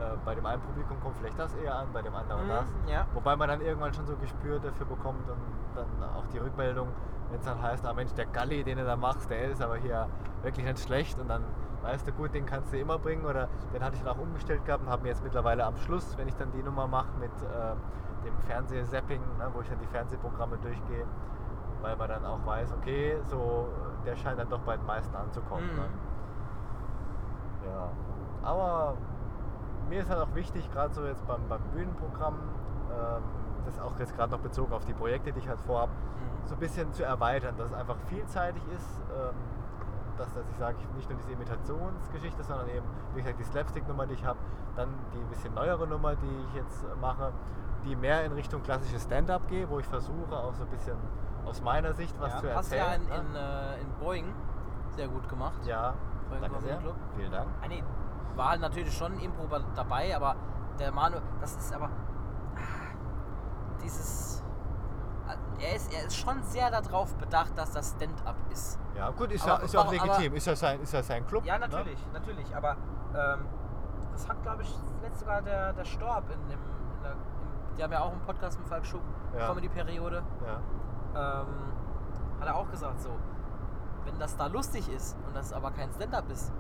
[0.01, 2.67] äh, bei dem einen Publikum kommt vielleicht das eher an, bei dem anderen Mhm, das.
[2.87, 3.07] ja.
[3.15, 5.39] Wobei man dann irgendwann schon so Gespür dafür bekommt und
[5.77, 6.89] dann auch die Rückmeldung,
[7.31, 9.77] wenn es dann heißt, ah Mensch, der Galli, den du da machst, der ist aber
[9.77, 10.09] hier
[10.43, 11.43] wirklich nicht schlecht und dann
[11.83, 14.65] weißt du, gut, den kannst du immer bringen oder den hatte ich dann auch umgestellt
[14.65, 17.31] gehabt und habe mir jetzt mittlerweile am Schluss, wenn ich dann die Nummer mache mit
[17.43, 21.05] äh, dem Fernsehzapping, ne, wo ich dann die Fernsehprogramme durchgehe,
[21.83, 23.69] weil man dann auch weiß, okay, so
[24.07, 25.71] der scheint dann doch bei den meisten anzukommen.
[25.71, 25.77] Mhm.
[25.77, 25.89] Ne?
[27.67, 27.89] Ja,
[28.43, 28.97] aber
[29.89, 32.35] mir ist halt auch wichtig, gerade so jetzt beim, beim Bühnenprogramm,
[32.91, 33.23] ähm,
[33.65, 36.47] das auch jetzt gerade noch bezogen auf die Projekte, die ich halt vorhabe, Mhm.
[36.47, 39.35] so ein bisschen zu erweitern, dass es einfach vielseitig ist, ähm,
[40.17, 44.15] dass, dass ich sage, nicht nur diese Imitationsgeschichte, sondern eben, wie gesagt, die Slapstick-Nummer, die
[44.15, 44.39] ich habe,
[44.77, 47.33] dann die bisschen neuere Nummer, die ich jetzt mache,
[47.85, 50.97] die mehr in Richtung klassisches Stand-up geht, wo ich versuche, auch so ein bisschen
[51.45, 52.41] aus meiner Sicht was ja.
[52.41, 53.03] zu Hast du erzählen.
[53.09, 53.29] ja in, ne?
[53.31, 54.35] in, äh, in Boeing
[54.91, 55.59] sehr gut gemacht.
[55.67, 55.95] ja,
[56.29, 56.77] Boeing danke sehr.
[56.79, 56.95] Club.
[57.17, 57.49] Vielen Dank.
[57.63, 57.83] Ah, nee,
[58.37, 60.37] war halt natürlich schon Impro ba- dabei, aber
[60.79, 61.91] der Manu, das ist aber
[63.85, 64.43] dieses.
[65.29, 68.79] ah, Er ist, er ist schon sehr darauf bedacht, dass das Stand-up ist.
[68.97, 70.35] Ja, gut, ist, Aber- ja, ist ja auch aber- legitim.
[70.35, 71.45] ist, ja sein, ist ja sein Club.
[71.45, 71.69] Ja, ne?
[71.69, 72.57] natürlich, natürlich.
[72.57, 72.77] Aber
[73.15, 73.45] ähm,
[74.13, 76.59] das hat, glaube ich, letzt sogar der, der Storb in dem.
[76.97, 77.19] In der, im,
[77.77, 79.03] die haben ja auch einen Podcast mit Falk Schuck,
[79.37, 79.49] Ja.
[79.49, 80.23] Comedy-Periode.
[81.15, 81.41] Ja.
[81.43, 81.47] Ähm,
[82.41, 83.11] hat er auch gesagt, so.
[84.05, 86.53] Wenn das da lustig ist und das aber kein Stand-up ist,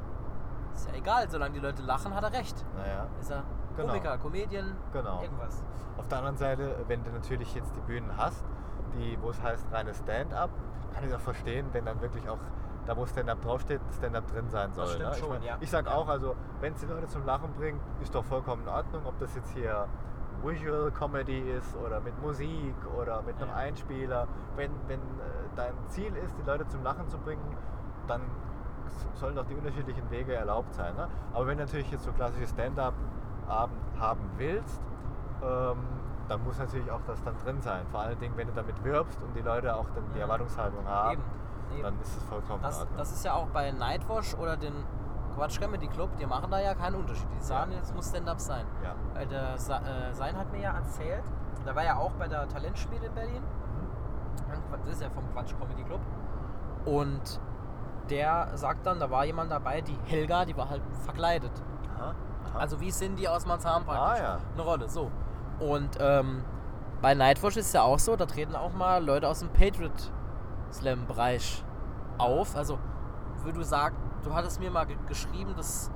[0.74, 2.64] ist ja egal, solange die Leute lachen, hat er recht.
[2.76, 3.42] Naja, Ist er
[3.76, 3.88] Genau.
[3.88, 5.22] Komiker, Comedian, Genau.
[5.22, 5.62] irgendwas.
[5.96, 8.44] Auf der anderen Seite, wenn du natürlich jetzt die Bühnen hast,
[8.96, 10.50] die, wo es heißt reines Stand-up,
[10.94, 12.38] kann ich auch verstehen, wenn dann wirklich auch
[12.86, 14.86] da, wo Stand-up draufsteht, Stand-up drin sein soll.
[14.88, 15.10] stimmt ne?
[15.12, 15.56] ich schon, mein, ja.
[15.60, 15.94] ich sag Ja.
[15.94, 19.18] auch, also wenn es die Leute zum Lachen bringt, ist doch vollkommen in Ordnung, ob
[19.18, 19.86] das jetzt hier
[20.44, 23.56] Visual Comedy ist oder mit Musik oder mit einem Ja.
[23.56, 24.28] Einspieler.
[24.56, 25.02] Wenn, wenn äh,
[25.56, 27.56] dein Ziel ist, die Leute zum Lachen zu bringen,
[28.06, 28.20] dann
[29.14, 30.94] sollen doch die unterschiedlichen Wege erlaubt sein.
[30.94, 31.08] Ne?
[31.32, 32.46] Aber wenn natürlich jetzt so klassische
[33.44, 34.80] Stand-up-Abend haben willst,
[35.42, 35.78] ähm,
[36.28, 37.82] dann muss natürlich auch das dann drin sein.
[37.90, 40.22] Vor allen Dingen, wenn du damit wirbst und die Leute auch dann die Mhm.
[40.22, 41.22] Erwartungshaltung haben, Eben,
[41.74, 41.82] eben.
[41.82, 44.72] dann ist es vollkommen Das, das ist ja auch bei Nightwash oder den
[45.34, 47.26] Quatsch Comedy Club, die machen da ja keinen Unterschied.
[47.36, 47.78] Die sagen, Ja.
[47.82, 48.64] es muss Stand-up sein.
[48.82, 48.94] ja.
[49.14, 51.24] Weil der Sa äh, Sein hat mir ja erzählt,
[51.66, 53.42] der war ja auch bei der Talentschmiede in Berlin.
[54.84, 56.00] Das ist ja vom Quatsch Comedy Club.
[56.84, 57.40] Und
[58.10, 61.52] der sagt dann, da war jemand dabei, die Helga, die war halt verkleidet.
[61.98, 62.12] Aha.
[62.50, 62.58] Aha.
[62.58, 64.20] Also wie Cindy aus Marzahn praktisch.
[64.20, 64.38] Ah, ja.
[64.52, 65.10] Eine Rolle, so.
[65.60, 66.44] Und ähm,
[67.02, 70.12] bei Nightwatch ist ja auch so, da treten auch mal Leute aus dem Patriot
[70.72, 71.64] Slam Bereich
[72.18, 72.56] auf.
[72.56, 72.78] Also,
[73.44, 75.90] wie du sagst, du hattest mir mal ge geschrieben, dass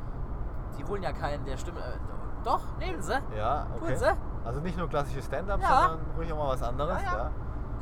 [0.79, 1.81] die holen ja keinen der Stimme.
[1.81, 1.99] Äh,
[2.45, 3.19] doch, nehmen sie.
[3.37, 3.97] ja, okay.
[3.97, 4.13] sie.
[4.45, 5.89] Also nicht nur klassisches Stand-up, Ja.
[5.89, 7.03] sondern ruhig auch mal was anderes.
[7.03, 7.31] Ja, ja.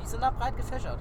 [0.00, 0.98] Die sind da breit gefächert.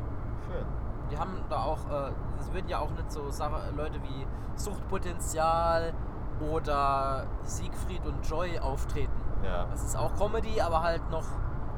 [0.48, 0.66] Schön.
[1.10, 5.94] Die haben da auch, äh, es würden ja auch nicht so Sache, Leute wie Suchtpotenzial
[6.42, 9.12] oder Siegfried und Joy auftreten.
[9.44, 9.66] Ja.
[9.72, 11.24] Das ist auch Comedy, aber halt noch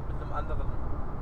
[0.08, 0.66] mit einem anderen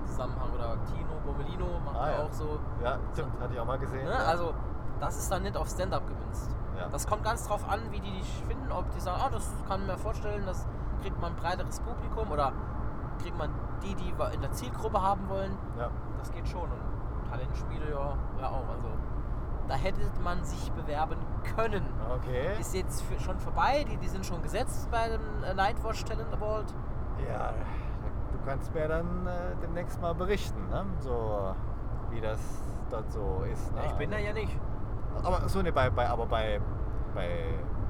[0.06, 0.50] Zusammenhang.
[0.54, 2.58] Oder Tino Bommelino macht Ah, ja auch so.
[2.82, 4.04] Ja, stimmt, hatte ich auch mal gesehen.
[4.04, 4.12] Ne?
[4.12, 4.18] ja.
[4.18, 4.54] Also,
[5.00, 6.50] das ist dann nicht auf Stand-up gemünzt.
[6.78, 6.88] Ja.
[6.88, 8.70] Das kommt ganz drauf an, wie die dich finden.
[8.70, 10.66] Ob die sagen, ah, das kann ich mir vorstellen, das
[11.02, 12.30] kriegt man ein breiteres Publikum.
[12.30, 12.52] Oder
[13.22, 13.50] kriegt man
[13.82, 15.56] die, die wir in der Zielgruppe haben wollen.
[15.78, 15.90] ja.
[16.18, 16.62] Das geht schon.
[16.62, 18.68] Und Talentschmiede ja, ja auch.
[18.72, 18.88] Also,
[19.68, 21.18] da hätte man sich bewerben
[21.56, 21.82] können.
[22.16, 22.60] Okay.
[22.60, 26.32] Ist jetzt für, schon vorbei, die, die sind schon gesetzt bei dem äh, Nightwatch Talent
[26.34, 26.74] Award.
[27.28, 27.52] Ja,
[28.32, 30.84] du kannst mir dann äh, demnächst mal berichten, ne?
[31.00, 31.54] so
[32.10, 32.40] wie das
[32.90, 33.74] dort so ist.
[33.74, 33.80] Ne?
[33.86, 34.56] ich bin da ja nicht.
[35.22, 36.60] Aber so ne, bei, bei, aber bei,
[37.14, 37.28] bei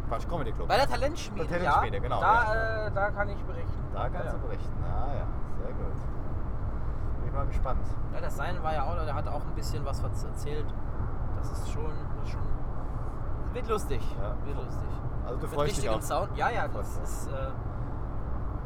[0.08, 0.68] Quatsch Comedy Club.
[0.68, 2.86] Bei der Talentschmiede, Bei der Talentschmiede, ja, genau, Da, ja.
[2.86, 3.84] Äh, da kann ich berichten.
[3.92, 4.84] Da kannst ja, du berichten.
[4.84, 5.26] Ah ja,
[5.58, 5.96] sehr gut.
[7.18, 7.86] Bin ich mal gespannt.
[8.14, 10.66] Ja, das Sein war ja auch, der hat auch ein bisschen was erzählt.
[11.38, 12.42] Das ist schon, das ist schon
[13.53, 14.03] wird lustig.
[14.20, 14.35] Ja.
[14.46, 14.88] Wird lustig.
[15.25, 16.03] Also du Mit freust dich auch.
[16.03, 16.37] Sound.
[16.37, 17.29] Ja, ja, das ist.
[17.29, 17.49] Äh,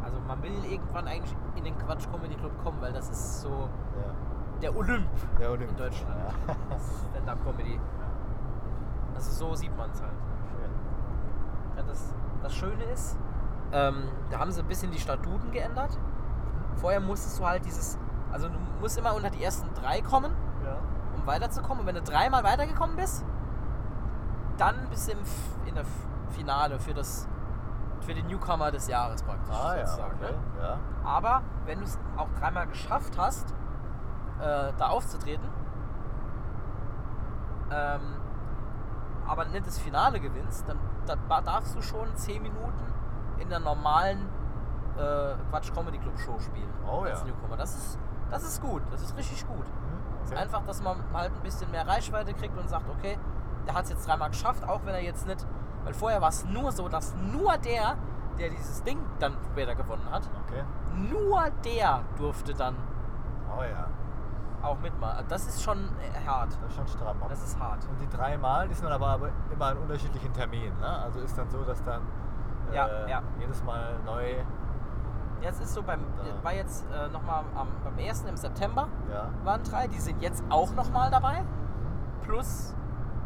[0.05, 3.51] also man will irgendwann eigentlich in den Quatsch Comedy Club kommen, weil das ist so
[3.51, 4.59] Ja.
[4.61, 5.07] der Olymp
[5.39, 5.71] Der Olymp.
[5.71, 6.17] in Deutschland.
[6.49, 6.55] Ja.
[7.13, 7.79] Stand-up Comedy.
[9.15, 10.13] Also so sieht man es halt.
[10.51, 11.77] Schön.
[11.77, 13.17] Ja, das, das Schöne ist,
[13.73, 15.97] ähm, da haben sie ein bisschen die Statuten geändert.
[16.77, 17.99] Vorher musstest du halt dieses,
[18.33, 20.33] also du musst immer unter die ersten drei kommen,
[20.65, 20.77] Ja.
[21.31, 21.81] Weiterzukommen.
[21.81, 23.25] Und wenn du dreimal weitergekommen bist,
[24.59, 25.19] dann bist du im,
[25.67, 25.85] in der
[26.31, 27.29] Finale für das
[28.01, 29.55] für den Newcomer des Jahres praktisch.
[29.55, 30.33] Ah ja, okay.
[30.33, 30.63] ne?
[30.63, 30.79] Ja.
[31.05, 33.55] Aber wenn du es auch dreimal geschafft hast,
[34.41, 35.47] äh, da aufzutreten,
[37.71, 38.01] ähm,
[39.27, 42.93] aber nicht das Finale gewinnst, dann, dann darfst du schon 10 Minuten
[43.39, 44.29] in der normalen
[44.97, 46.73] äh, Quatsch Comedy Club Show spielen.
[46.87, 47.27] Oh als ja.
[47.27, 47.57] Newcomer.
[47.57, 47.99] Das ist,
[48.31, 49.67] das ist gut, das ist richtig gut.
[49.67, 50.00] Mhm,
[50.37, 53.19] Einfach, dass man halt ein bisschen mehr Reichweite kriegt und sagt, okay,
[53.67, 55.47] der hat es jetzt dreimal geschafft, auch wenn er jetzt nicht.
[55.85, 57.97] Weil vorher war es nur so, dass nur der,
[58.39, 60.63] der dieses Ding dann später gewonnen hat, Okay.
[61.11, 62.77] nur der durfte dann
[63.57, 63.87] Oh ja,
[64.63, 65.25] auch mitmachen.
[65.29, 66.51] Das ist schon äh, hart.
[66.63, 67.17] das ist schon stramm.
[67.29, 67.85] Das ist hart.
[67.89, 70.79] Und die dreimal, die sind dann aber, immer an unterschiedlichen Terminen.
[70.79, 70.87] Ne?
[70.87, 72.03] Also ist dann so, dass dann
[72.71, 73.23] äh, Ja, ja.
[73.41, 74.35] jedes Mal neu.
[75.41, 76.45] Ja, es ist so beim, Da.
[76.45, 77.45] war jetzt äh, nochmal
[77.85, 79.29] beim ersten im September Ja.
[79.45, 81.43] waren drei, die sind jetzt auch nochmal dabei.
[82.23, 82.75] Plus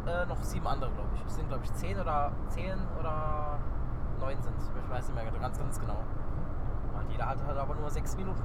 [0.07, 1.25] äh, noch sieben andere, glaube ich.
[1.27, 3.59] Es sind, glaube ich, zehn oder zehn oder
[4.21, 5.99] neun sind Ich weiß nicht mehr ganz, ganz genau.
[6.99, 8.43] Und jeder hat halt aber nur sechs Minuten.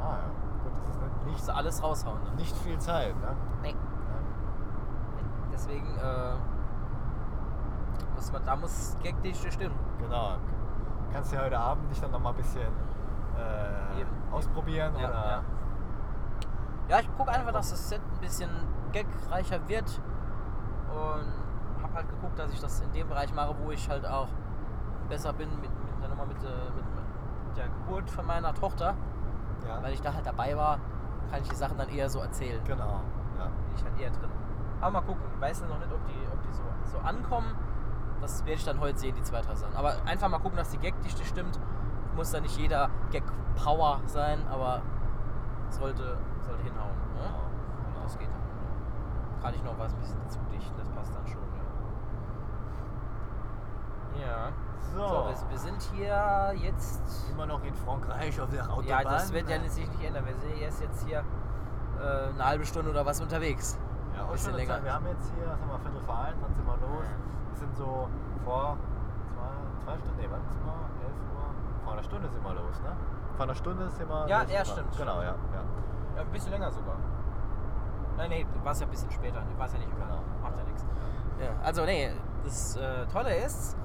[0.00, 0.24] Ah ja.
[0.62, 2.22] Gut, das ist nicht, Musst du alles raushauen.
[2.22, 2.30] Ne?
[2.36, 3.16] nicht viel Zeit.
[3.20, 3.36] Ne?
[3.62, 3.70] Nee.
[3.70, 3.76] Ja.
[5.52, 6.34] Deswegen äh,
[8.14, 9.74] muss man, da muss Gagdichte stimmen.
[9.98, 10.36] Genau.
[11.12, 12.62] Kannst du ja heute Abend dich dann noch mal ein bisschen
[13.36, 15.42] äh, ausprobieren Ja, oder ja.
[16.88, 18.50] Ja, ich gucke einfach, dass das Set ein bisschen
[18.92, 20.00] gagreicher wird
[20.90, 24.28] und habe halt geguckt, dass ich das in dem Bereich mache, wo ich halt auch
[25.08, 26.84] besser bin mit, mit der Nummer mit, äh, mit,
[27.48, 28.94] mit der Geburt von meiner Tochter,
[29.66, 29.82] ja.
[29.82, 30.78] weil ich da halt dabei war,
[31.30, 32.62] kann ich die Sachen dann eher so erzählen.
[32.64, 33.00] genau.
[33.38, 33.46] Ja.
[33.46, 34.30] Bin ich halt eher drin.
[34.80, 37.54] Aber mal gucken, ich weiß noch nicht, ob die, ob die so, so ankommen.
[38.20, 39.76] Das werde ich dann heute sehen, die zwei, drei Sachen.
[39.76, 41.58] Aber einfach mal gucken, dass die Gagdichte stimmt.
[42.14, 44.80] Muss da nicht jeder Gag-Power sein, aber
[45.70, 46.96] sollte, sollte hinhauen.
[47.14, 47.22] Ne?
[47.22, 48.02] Genau.
[48.02, 49.42] Das geht dann.
[49.42, 51.42] Kann ich noch was ein bisschen dazu dichten, das passt dann schon.
[54.20, 54.48] Ja.
[54.94, 57.02] So, So, wir, wir sind hier jetzt.
[57.30, 58.86] immer noch in Frankreich auf der Autobahn.
[58.88, 60.24] Ja, das wird ja sich nicht ändern.
[60.26, 61.22] Wir sind erst jetzt hier
[62.00, 63.78] äh, eine halbe Stunde oder was unterwegs.
[64.36, 64.74] Bisschen länger.
[64.74, 64.84] Zeit.
[64.84, 67.06] Wir haben jetzt hier, was haben wir, Viertel vor eins, wann sind wir los?
[67.50, 68.08] Wir sind so
[68.44, 68.76] vor
[69.32, 70.72] zwei, zwei Stunden, nee, wann sind wir?
[71.06, 71.84] 11 Uhr?
[71.84, 72.92] Vor einer Stunde sind wir los, ne?
[73.36, 74.52] Vor einer Stunde sind wir Ja, los.
[74.52, 75.62] ja, stimmt, Genau, ja, ja.
[76.16, 76.96] Ja, ein bisschen länger sogar.
[78.16, 79.40] Nein, nee, du warst ja ein bisschen später.
[79.40, 80.04] Du warst ja nicht immer.
[80.06, 80.20] Genau.
[80.42, 80.84] Macht ja nichts.
[81.40, 82.10] Ja, also, nee,
[82.44, 83.76] das äh, Tolle ist,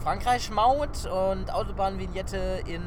[0.00, 2.82] Frankreich Maut und Autobahnvignette in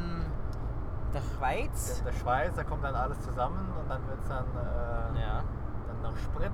[1.14, 2.00] der Schweiz.
[2.00, 5.44] In der Schweiz, da kommt dann alles zusammen und dann wird es dann, äh, Ja.
[5.88, 6.52] dann noch Sprit.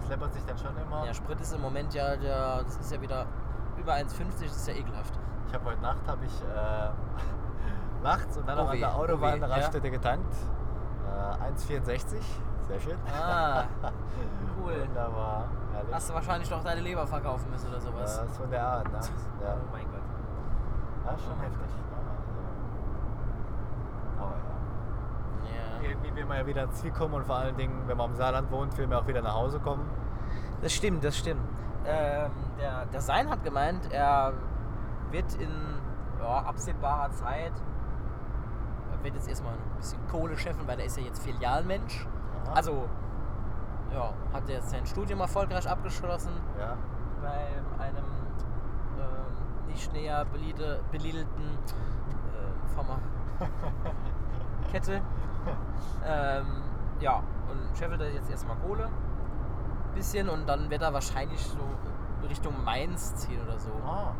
[0.00, 1.04] Das läppert sich dann schon immer.
[1.04, 3.26] ja, Sprit ist im Moment ja, der, das ist ja wieder
[3.76, 5.12] über 1,50, das ist ja ekelhaft.
[5.48, 6.90] Ich habe heute Nacht, habe ich äh,
[8.02, 9.54] nachts und dann Oh noch an der oh Autobahn in der ja.
[9.56, 10.34] Raststätte getankt.
[11.06, 12.16] Äh, 1,64,
[12.68, 12.98] sehr schön.
[13.14, 13.64] Ah,
[14.60, 14.80] cool.
[14.86, 15.94] Wunderbar, herrlich.
[15.94, 18.22] Hast du wahrscheinlich doch deine Leber verkaufen müssen oder Ja, sowas.
[18.28, 18.98] ist von der Art, ne?
[19.42, 19.54] Ja.
[19.54, 20.02] Oh mein Gott.
[21.06, 21.42] Ja, schon Oh.
[21.42, 21.60] heftig.
[21.60, 21.96] Ne?
[24.18, 25.54] Also, aber ja.
[25.54, 25.67] Ja.
[25.82, 28.16] Irgendwie will man ja wieder ins Ziel kommen und vor allen Dingen, wenn man im
[28.16, 29.88] Saarland wohnt, will man auch wieder nach Hause kommen.
[30.62, 31.40] Das stimmt, das stimmt.
[31.86, 34.32] Ähm, der, der Sein hat gemeint, er
[35.10, 35.50] wird in
[36.20, 37.52] ja, absehbarer Zeit,
[38.92, 42.06] er wird jetzt erstmal ein bisschen Kohle scheffeln, weil er ist ja jetzt Filialmensch.
[42.46, 42.54] Aha.
[42.54, 42.88] Also,
[43.92, 46.76] ja, hat er jetzt sein Studium erfolgreich abgeschlossen Ja.
[47.22, 48.04] bei einem
[48.98, 51.58] ähm, nicht näher beliede, beliedelten
[52.34, 53.42] äh,
[54.72, 55.00] Kette.
[56.06, 56.62] Ähm,
[57.00, 58.88] ja, und scheffelt er jetzt erstmal Kohle.
[59.94, 61.58] Bisschen und dann wird er wahrscheinlich so
[62.28, 63.70] Richtung Mainz ziehen oder so.
[63.84, 64.12] Ah,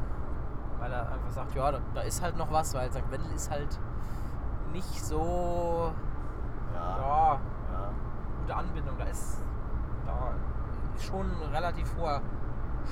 [0.78, 3.10] Weil er einfach sagt, ja, da, da ist halt noch was, weil St.
[3.10, 3.78] Wendel ist halt
[4.72, 5.92] nicht so
[6.74, 6.98] ja.
[6.98, 7.32] ja,
[7.72, 7.90] ja.
[8.40, 8.96] gute Anbindung.
[8.98, 9.38] Da ist
[10.06, 10.32] da
[10.94, 12.20] ist schon ein relativ hoher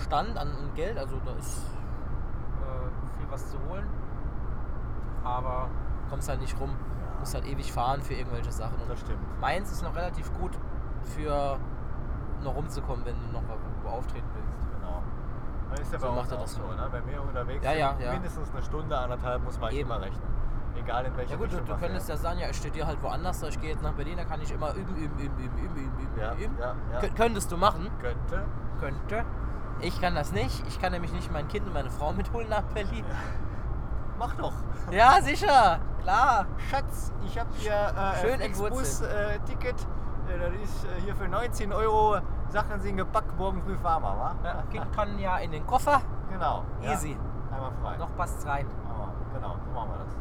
[0.03, 1.62] Stand an, Geld, also da ist
[2.61, 3.87] äh, viel was zu holen.
[5.25, 5.68] Aber
[6.11, 6.70] kommst halt nicht rum.
[6.70, 7.06] Ja.
[7.20, 8.76] Musst halt ewig fahren für irgendwelche Sachen.
[8.81, 9.40] Und Das stimmt.
[9.40, 10.52] Mainz ist noch relativ gut
[11.14, 11.59] für
[12.42, 14.68] noch rumzukommen, wenn du noch mal wo auftreten willst.
[14.72, 15.02] Genau.
[15.70, 16.76] Das ist ja So bei macht uns er auch das so, schon.
[16.76, 16.88] ne?
[16.92, 18.12] Wenn wir unterwegs Ja, ja, ja.
[18.12, 19.90] mindestens eine Stunde, anderthalb muss man Eben.
[19.90, 20.37] immer rechnen.
[20.79, 22.87] Egal in welche Ja gut, du, Richtung du man könntest ja sagen, ja, ich studiere
[22.87, 25.59] halt woanders, ich gehe jetzt nach Berlin, da kann ich immer üben, üben, üben, üben,
[25.59, 26.57] üben, üben, üben, Ja, üben.
[26.61, 27.00] ja, ja.
[27.00, 27.88] Kö- Könntest du machen.
[28.00, 28.44] Könnte.
[28.79, 29.24] Könnte.
[29.81, 30.66] Ich kann das nicht.
[30.68, 33.05] Ich kann nämlich nicht mein Kind und meine Frau mitholen nach Berlin.
[34.18, 34.52] Mach doch.
[34.90, 35.79] Ja, sicher.
[36.07, 36.47] Klar.
[36.71, 39.75] Schatz, ich habe hier äh, Schön Flixbus-Ticket.
[39.75, 44.16] Äh, das ist äh, hier für 19 Euro Sachen sind gepackt, morgen früh fahren wir,
[44.16, 44.35] wa?
[44.45, 46.01] Ja, kind kann ja in den Koffer.
[46.31, 46.62] Genau.
[46.81, 46.92] ja.
[46.92, 47.16] Easy.
[47.53, 47.97] Einmal frei.
[47.97, 48.69] Noch passt's rein.
[48.88, 50.14] Aber genau, so machen wir das.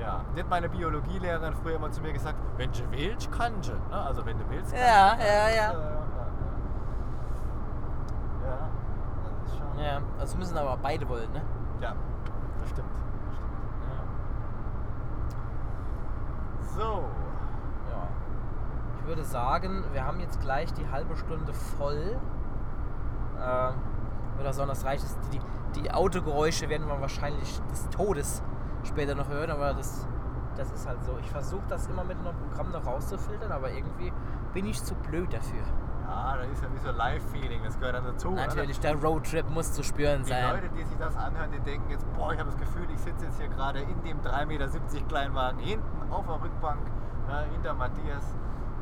[0.00, 3.74] Ja, die hat meine Biologielehrerin früher immer zu mir gesagt, wenn du willst, kannst du.
[3.74, 4.02] Ne?
[4.04, 5.22] Also wenn du willst, kannst Ja, du.
[5.22, 5.48] ja, ja.
[5.48, 5.72] Ja, ja, ja.
[8.48, 8.68] ja
[9.44, 9.78] das ist schon.
[9.78, 11.42] Ja, also müssen aber beide wollen, ne?
[11.80, 11.94] Ja,
[12.60, 12.88] das stimmt.
[13.28, 13.48] Das stimmt.
[16.78, 17.04] So.
[17.90, 18.08] Ja.
[19.00, 22.16] Ich würde sagen, wir haben jetzt gleich die halbe Stunde voll.
[23.36, 23.74] Ähm,
[24.38, 25.02] oder so, das reicht.
[25.02, 25.18] es.
[25.32, 25.40] Die,
[25.74, 28.42] die, die Autogeräusche werden wir wahrscheinlich des Todes
[28.84, 30.06] später noch hören, aber das,
[30.56, 31.18] das ist halt so.
[31.20, 34.12] Ich versuche das immer mit einem Programm noch rauszufiltern, aber irgendwie
[34.54, 35.64] bin ich zu blöd dafür.
[36.08, 38.28] Ja, da ist ja wie so Live-Feeling, das gehört dann dazu.
[38.28, 38.46] oder?
[38.46, 40.54] Natürlich, der Roadtrip muss zu spüren Die sein.
[40.54, 43.26] Leute, die sich das anhören, die denken jetzt, boah, ich habe das Gefühl, ich sitze
[43.26, 44.68] jetzt hier gerade in dem 3,70 Meter
[45.08, 46.80] Kleinwagen hinten auf der Rückbank
[47.28, 48.24] ja, hinter Matthias.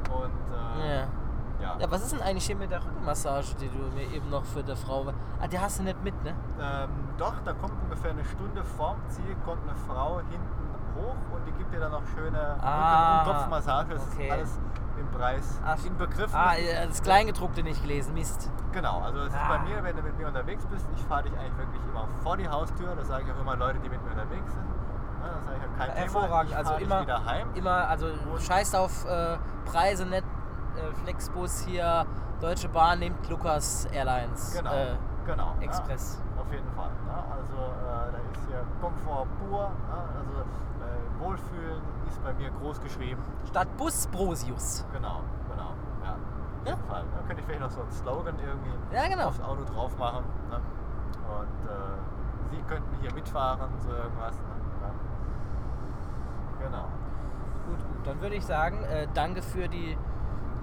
[0.09, 1.07] Und äh, Ja.
[1.61, 1.77] ja.
[1.81, 4.63] Ja, was ist denn eigentlich hier mit der Rückenmassage, die du mir eben noch für
[4.63, 5.07] die Frau.
[5.41, 6.33] Ah, die hast du nicht mit, ne?
[6.61, 10.56] Ähm, doch, da kommt ungefähr eine Stunde vorm Ziel, kommt eine Frau hinten
[10.97, 13.95] hoch und die gibt dir dann noch schöne Ah, Rücken- und Kopfmassage.
[13.95, 14.27] Das okay.
[14.27, 14.59] ist alles
[14.99, 16.35] im Preis Ach, inbegriffen.
[16.35, 18.51] Ah, Das ist- das Kleingedruckte nicht gelesen, Mist.
[18.73, 19.49] Genau, also es ist Ah.
[19.49, 22.37] bei mir, wenn du mit mir unterwegs bist, ich fahre dich eigentlich wirklich immer vor
[22.37, 22.95] die Haustür.
[22.97, 24.65] Das sage ich auch immer Leute, die mit mir unterwegs sind.
[25.23, 26.01] Ja, das sage ich auch kein Thema.
[26.01, 27.49] Hervorragend, Ich also immer, wieder heim.
[27.55, 32.07] immer, also Und- scheiß auf äh, Preise, nicht äh, Flexbus hier,
[32.41, 34.55] Deutsche Bahn nimmt Lukas Airlines.
[34.57, 34.97] Genau, Äh,
[35.27, 35.55] genau.
[35.61, 36.23] Express.
[36.37, 36.91] Ja, auf jeden Fall.
[37.09, 39.61] Ja, also äh, da ist hier Komfort pur.
[39.89, 43.23] Ja, also äh, Wohlfühlen ist bei mir groß geschrieben.
[43.49, 44.85] statt Bus Brosius.
[44.93, 45.71] Genau, genau.
[46.05, 46.71] Ja, auf Ja.
[46.75, 47.05] jeden Fall.
[47.15, 49.29] Da könnte ich vielleicht noch so einen Slogan irgendwie Ja, genau.
[49.29, 50.25] aufs Auto drauf machen.
[50.51, 50.57] Ne?
[50.57, 54.35] Und äh, Sie könnten hier mitfahren, so irgendwas.
[54.37, 54.91] Ne?
[56.61, 56.85] Genau.
[57.67, 58.07] Gut, gut.
[58.07, 59.97] Dann würde ich sagen, äh, danke für die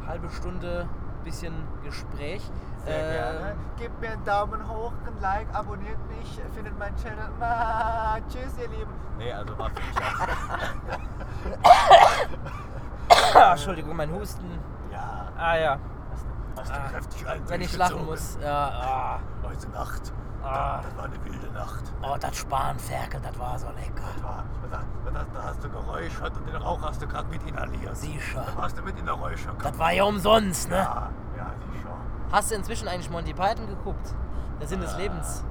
[0.07, 0.87] halbe Stunde
[1.23, 2.49] bisschen Gespräch.
[2.85, 3.55] Sehr Äh, gerne.
[3.77, 7.29] Gebt mir einen Daumen hoch, ein Like, abonniert mich, findet meinen Channel.
[7.39, 8.91] Ma, tschüss, ihr Lieben.
[9.17, 9.95] Nee, also war für mich
[13.35, 14.59] Ah, Entschuldigung, mein Husten.
[14.91, 15.77] Ja, Ah ja,
[16.57, 17.49] hast, du Ah, kräftig ein.
[17.49, 18.37] wenn ich lachen muss.
[18.41, 19.19] Ja, ah.
[19.47, 20.13] Heute Nacht.
[20.43, 20.81] Ah.
[20.83, 21.83] Das war eine wilde Nacht.
[22.01, 24.03] Oh, das Spanferkel, das war so lecker.
[24.15, 24.79] Das war, da,
[25.11, 27.95] da, da hast du geräuschert und den Rauch hast du gerade mit inhaliert.
[27.95, 28.43] Sicher.
[28.45, 29.63] Da warst du mit in der Räucherkammer.
[29.63, 30.77] Das war ja umsonst, ne?
[30.77, 31.09] Ja.
[32.33, 34.13] Hast du inzwischen eigentlich Monty Python geguckt?
[34.59, 34.97] Der Sinn des Ah.
[34.97, 35.43] Lebens.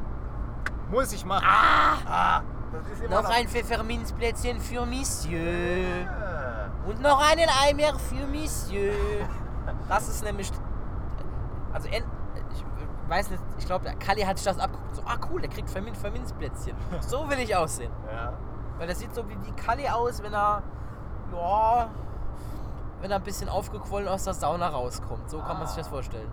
[0.91, 1.47] Muss ich machen.
[1.49, 1.95] Ah!
[2.07, 2.43] Ah,
[2.73, 5.39] das ist immer Noch ein Pfefferminzplätzchen für Monsieur.
[5.41, 6.07] Äh,
[6.87, 8.93] Und noch einen Eimer für Monsieur.
[9.89, 10.51] Das ist nämlich.
[11.73, 12.03] Also, ich
[13.09, 14.97] weiß nicht, ich glaube, Kali hat sich das abgeguckt.
[14.97, 16.75] So, ah, cool, der kriegt Vermin Verminzplätzchen.
[17.01, 17.93] So will ich aussehen.
[18.13, 18.33] Ja.
[18.79, 20.63] Weil das sieht so wie die Kali aus, wenn er.
[21.33, 21.89] Ja.
[23.01, 25.31] Wenn er ein bisschen aufgequollen aus der Sauna rauskommt.
[25.31, 26.31] So kann man sich das Ah, vorstellen.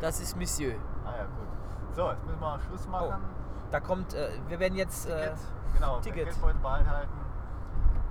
[0.00, 0.74] Das ist Monsieur.
[1.04, 1.94] ah ja, gut.
[1.94, 3.22] So, jetzt müssen wir Schluss machen.
[3.70, 5.08] Da kommt, äh, wir werden jetzt.
[5.08, 5.38] Äh, Ticket.
[5.74, 6.24] Genau, Ticket.
[6.24, 6.90] Geldbeutel behalten.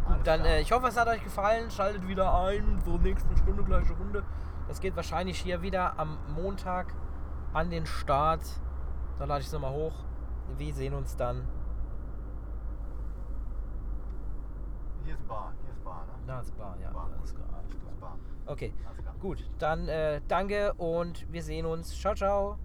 [0.07, 1.69] Alles dann, äh, ich hoffe, es hat euch gefallen.
[1.69, 4.23] Schaltet wieder ein zur nächsten Stunde, gleiche Runde.
[4.67, 6.93] Das geht wahrscheinlich hier wieder am Montag
[7.53, 8.41] an den Start.
[9.17, 9.93] Da lade ich es nochmal hoch.
[10.57, 11.47] Wir sehen uns dann.
[15.03, 16.23] Hier ist Bar, hier ist Bar, ne?
[16.27, 16.91] Da ist Bar, ja.
[16.91, 17.33] Bar, da ist.
[17.35, 17.63] Bar.
[17.67, 18.17] Das ist Bar.
[18.45, 18.73] Okay.
[19.19, 19.43] Gut.
[19.59, 21.99] Dann äh, danke und wir sehen uns.
[21.99, 22.57] Ciao, ciao.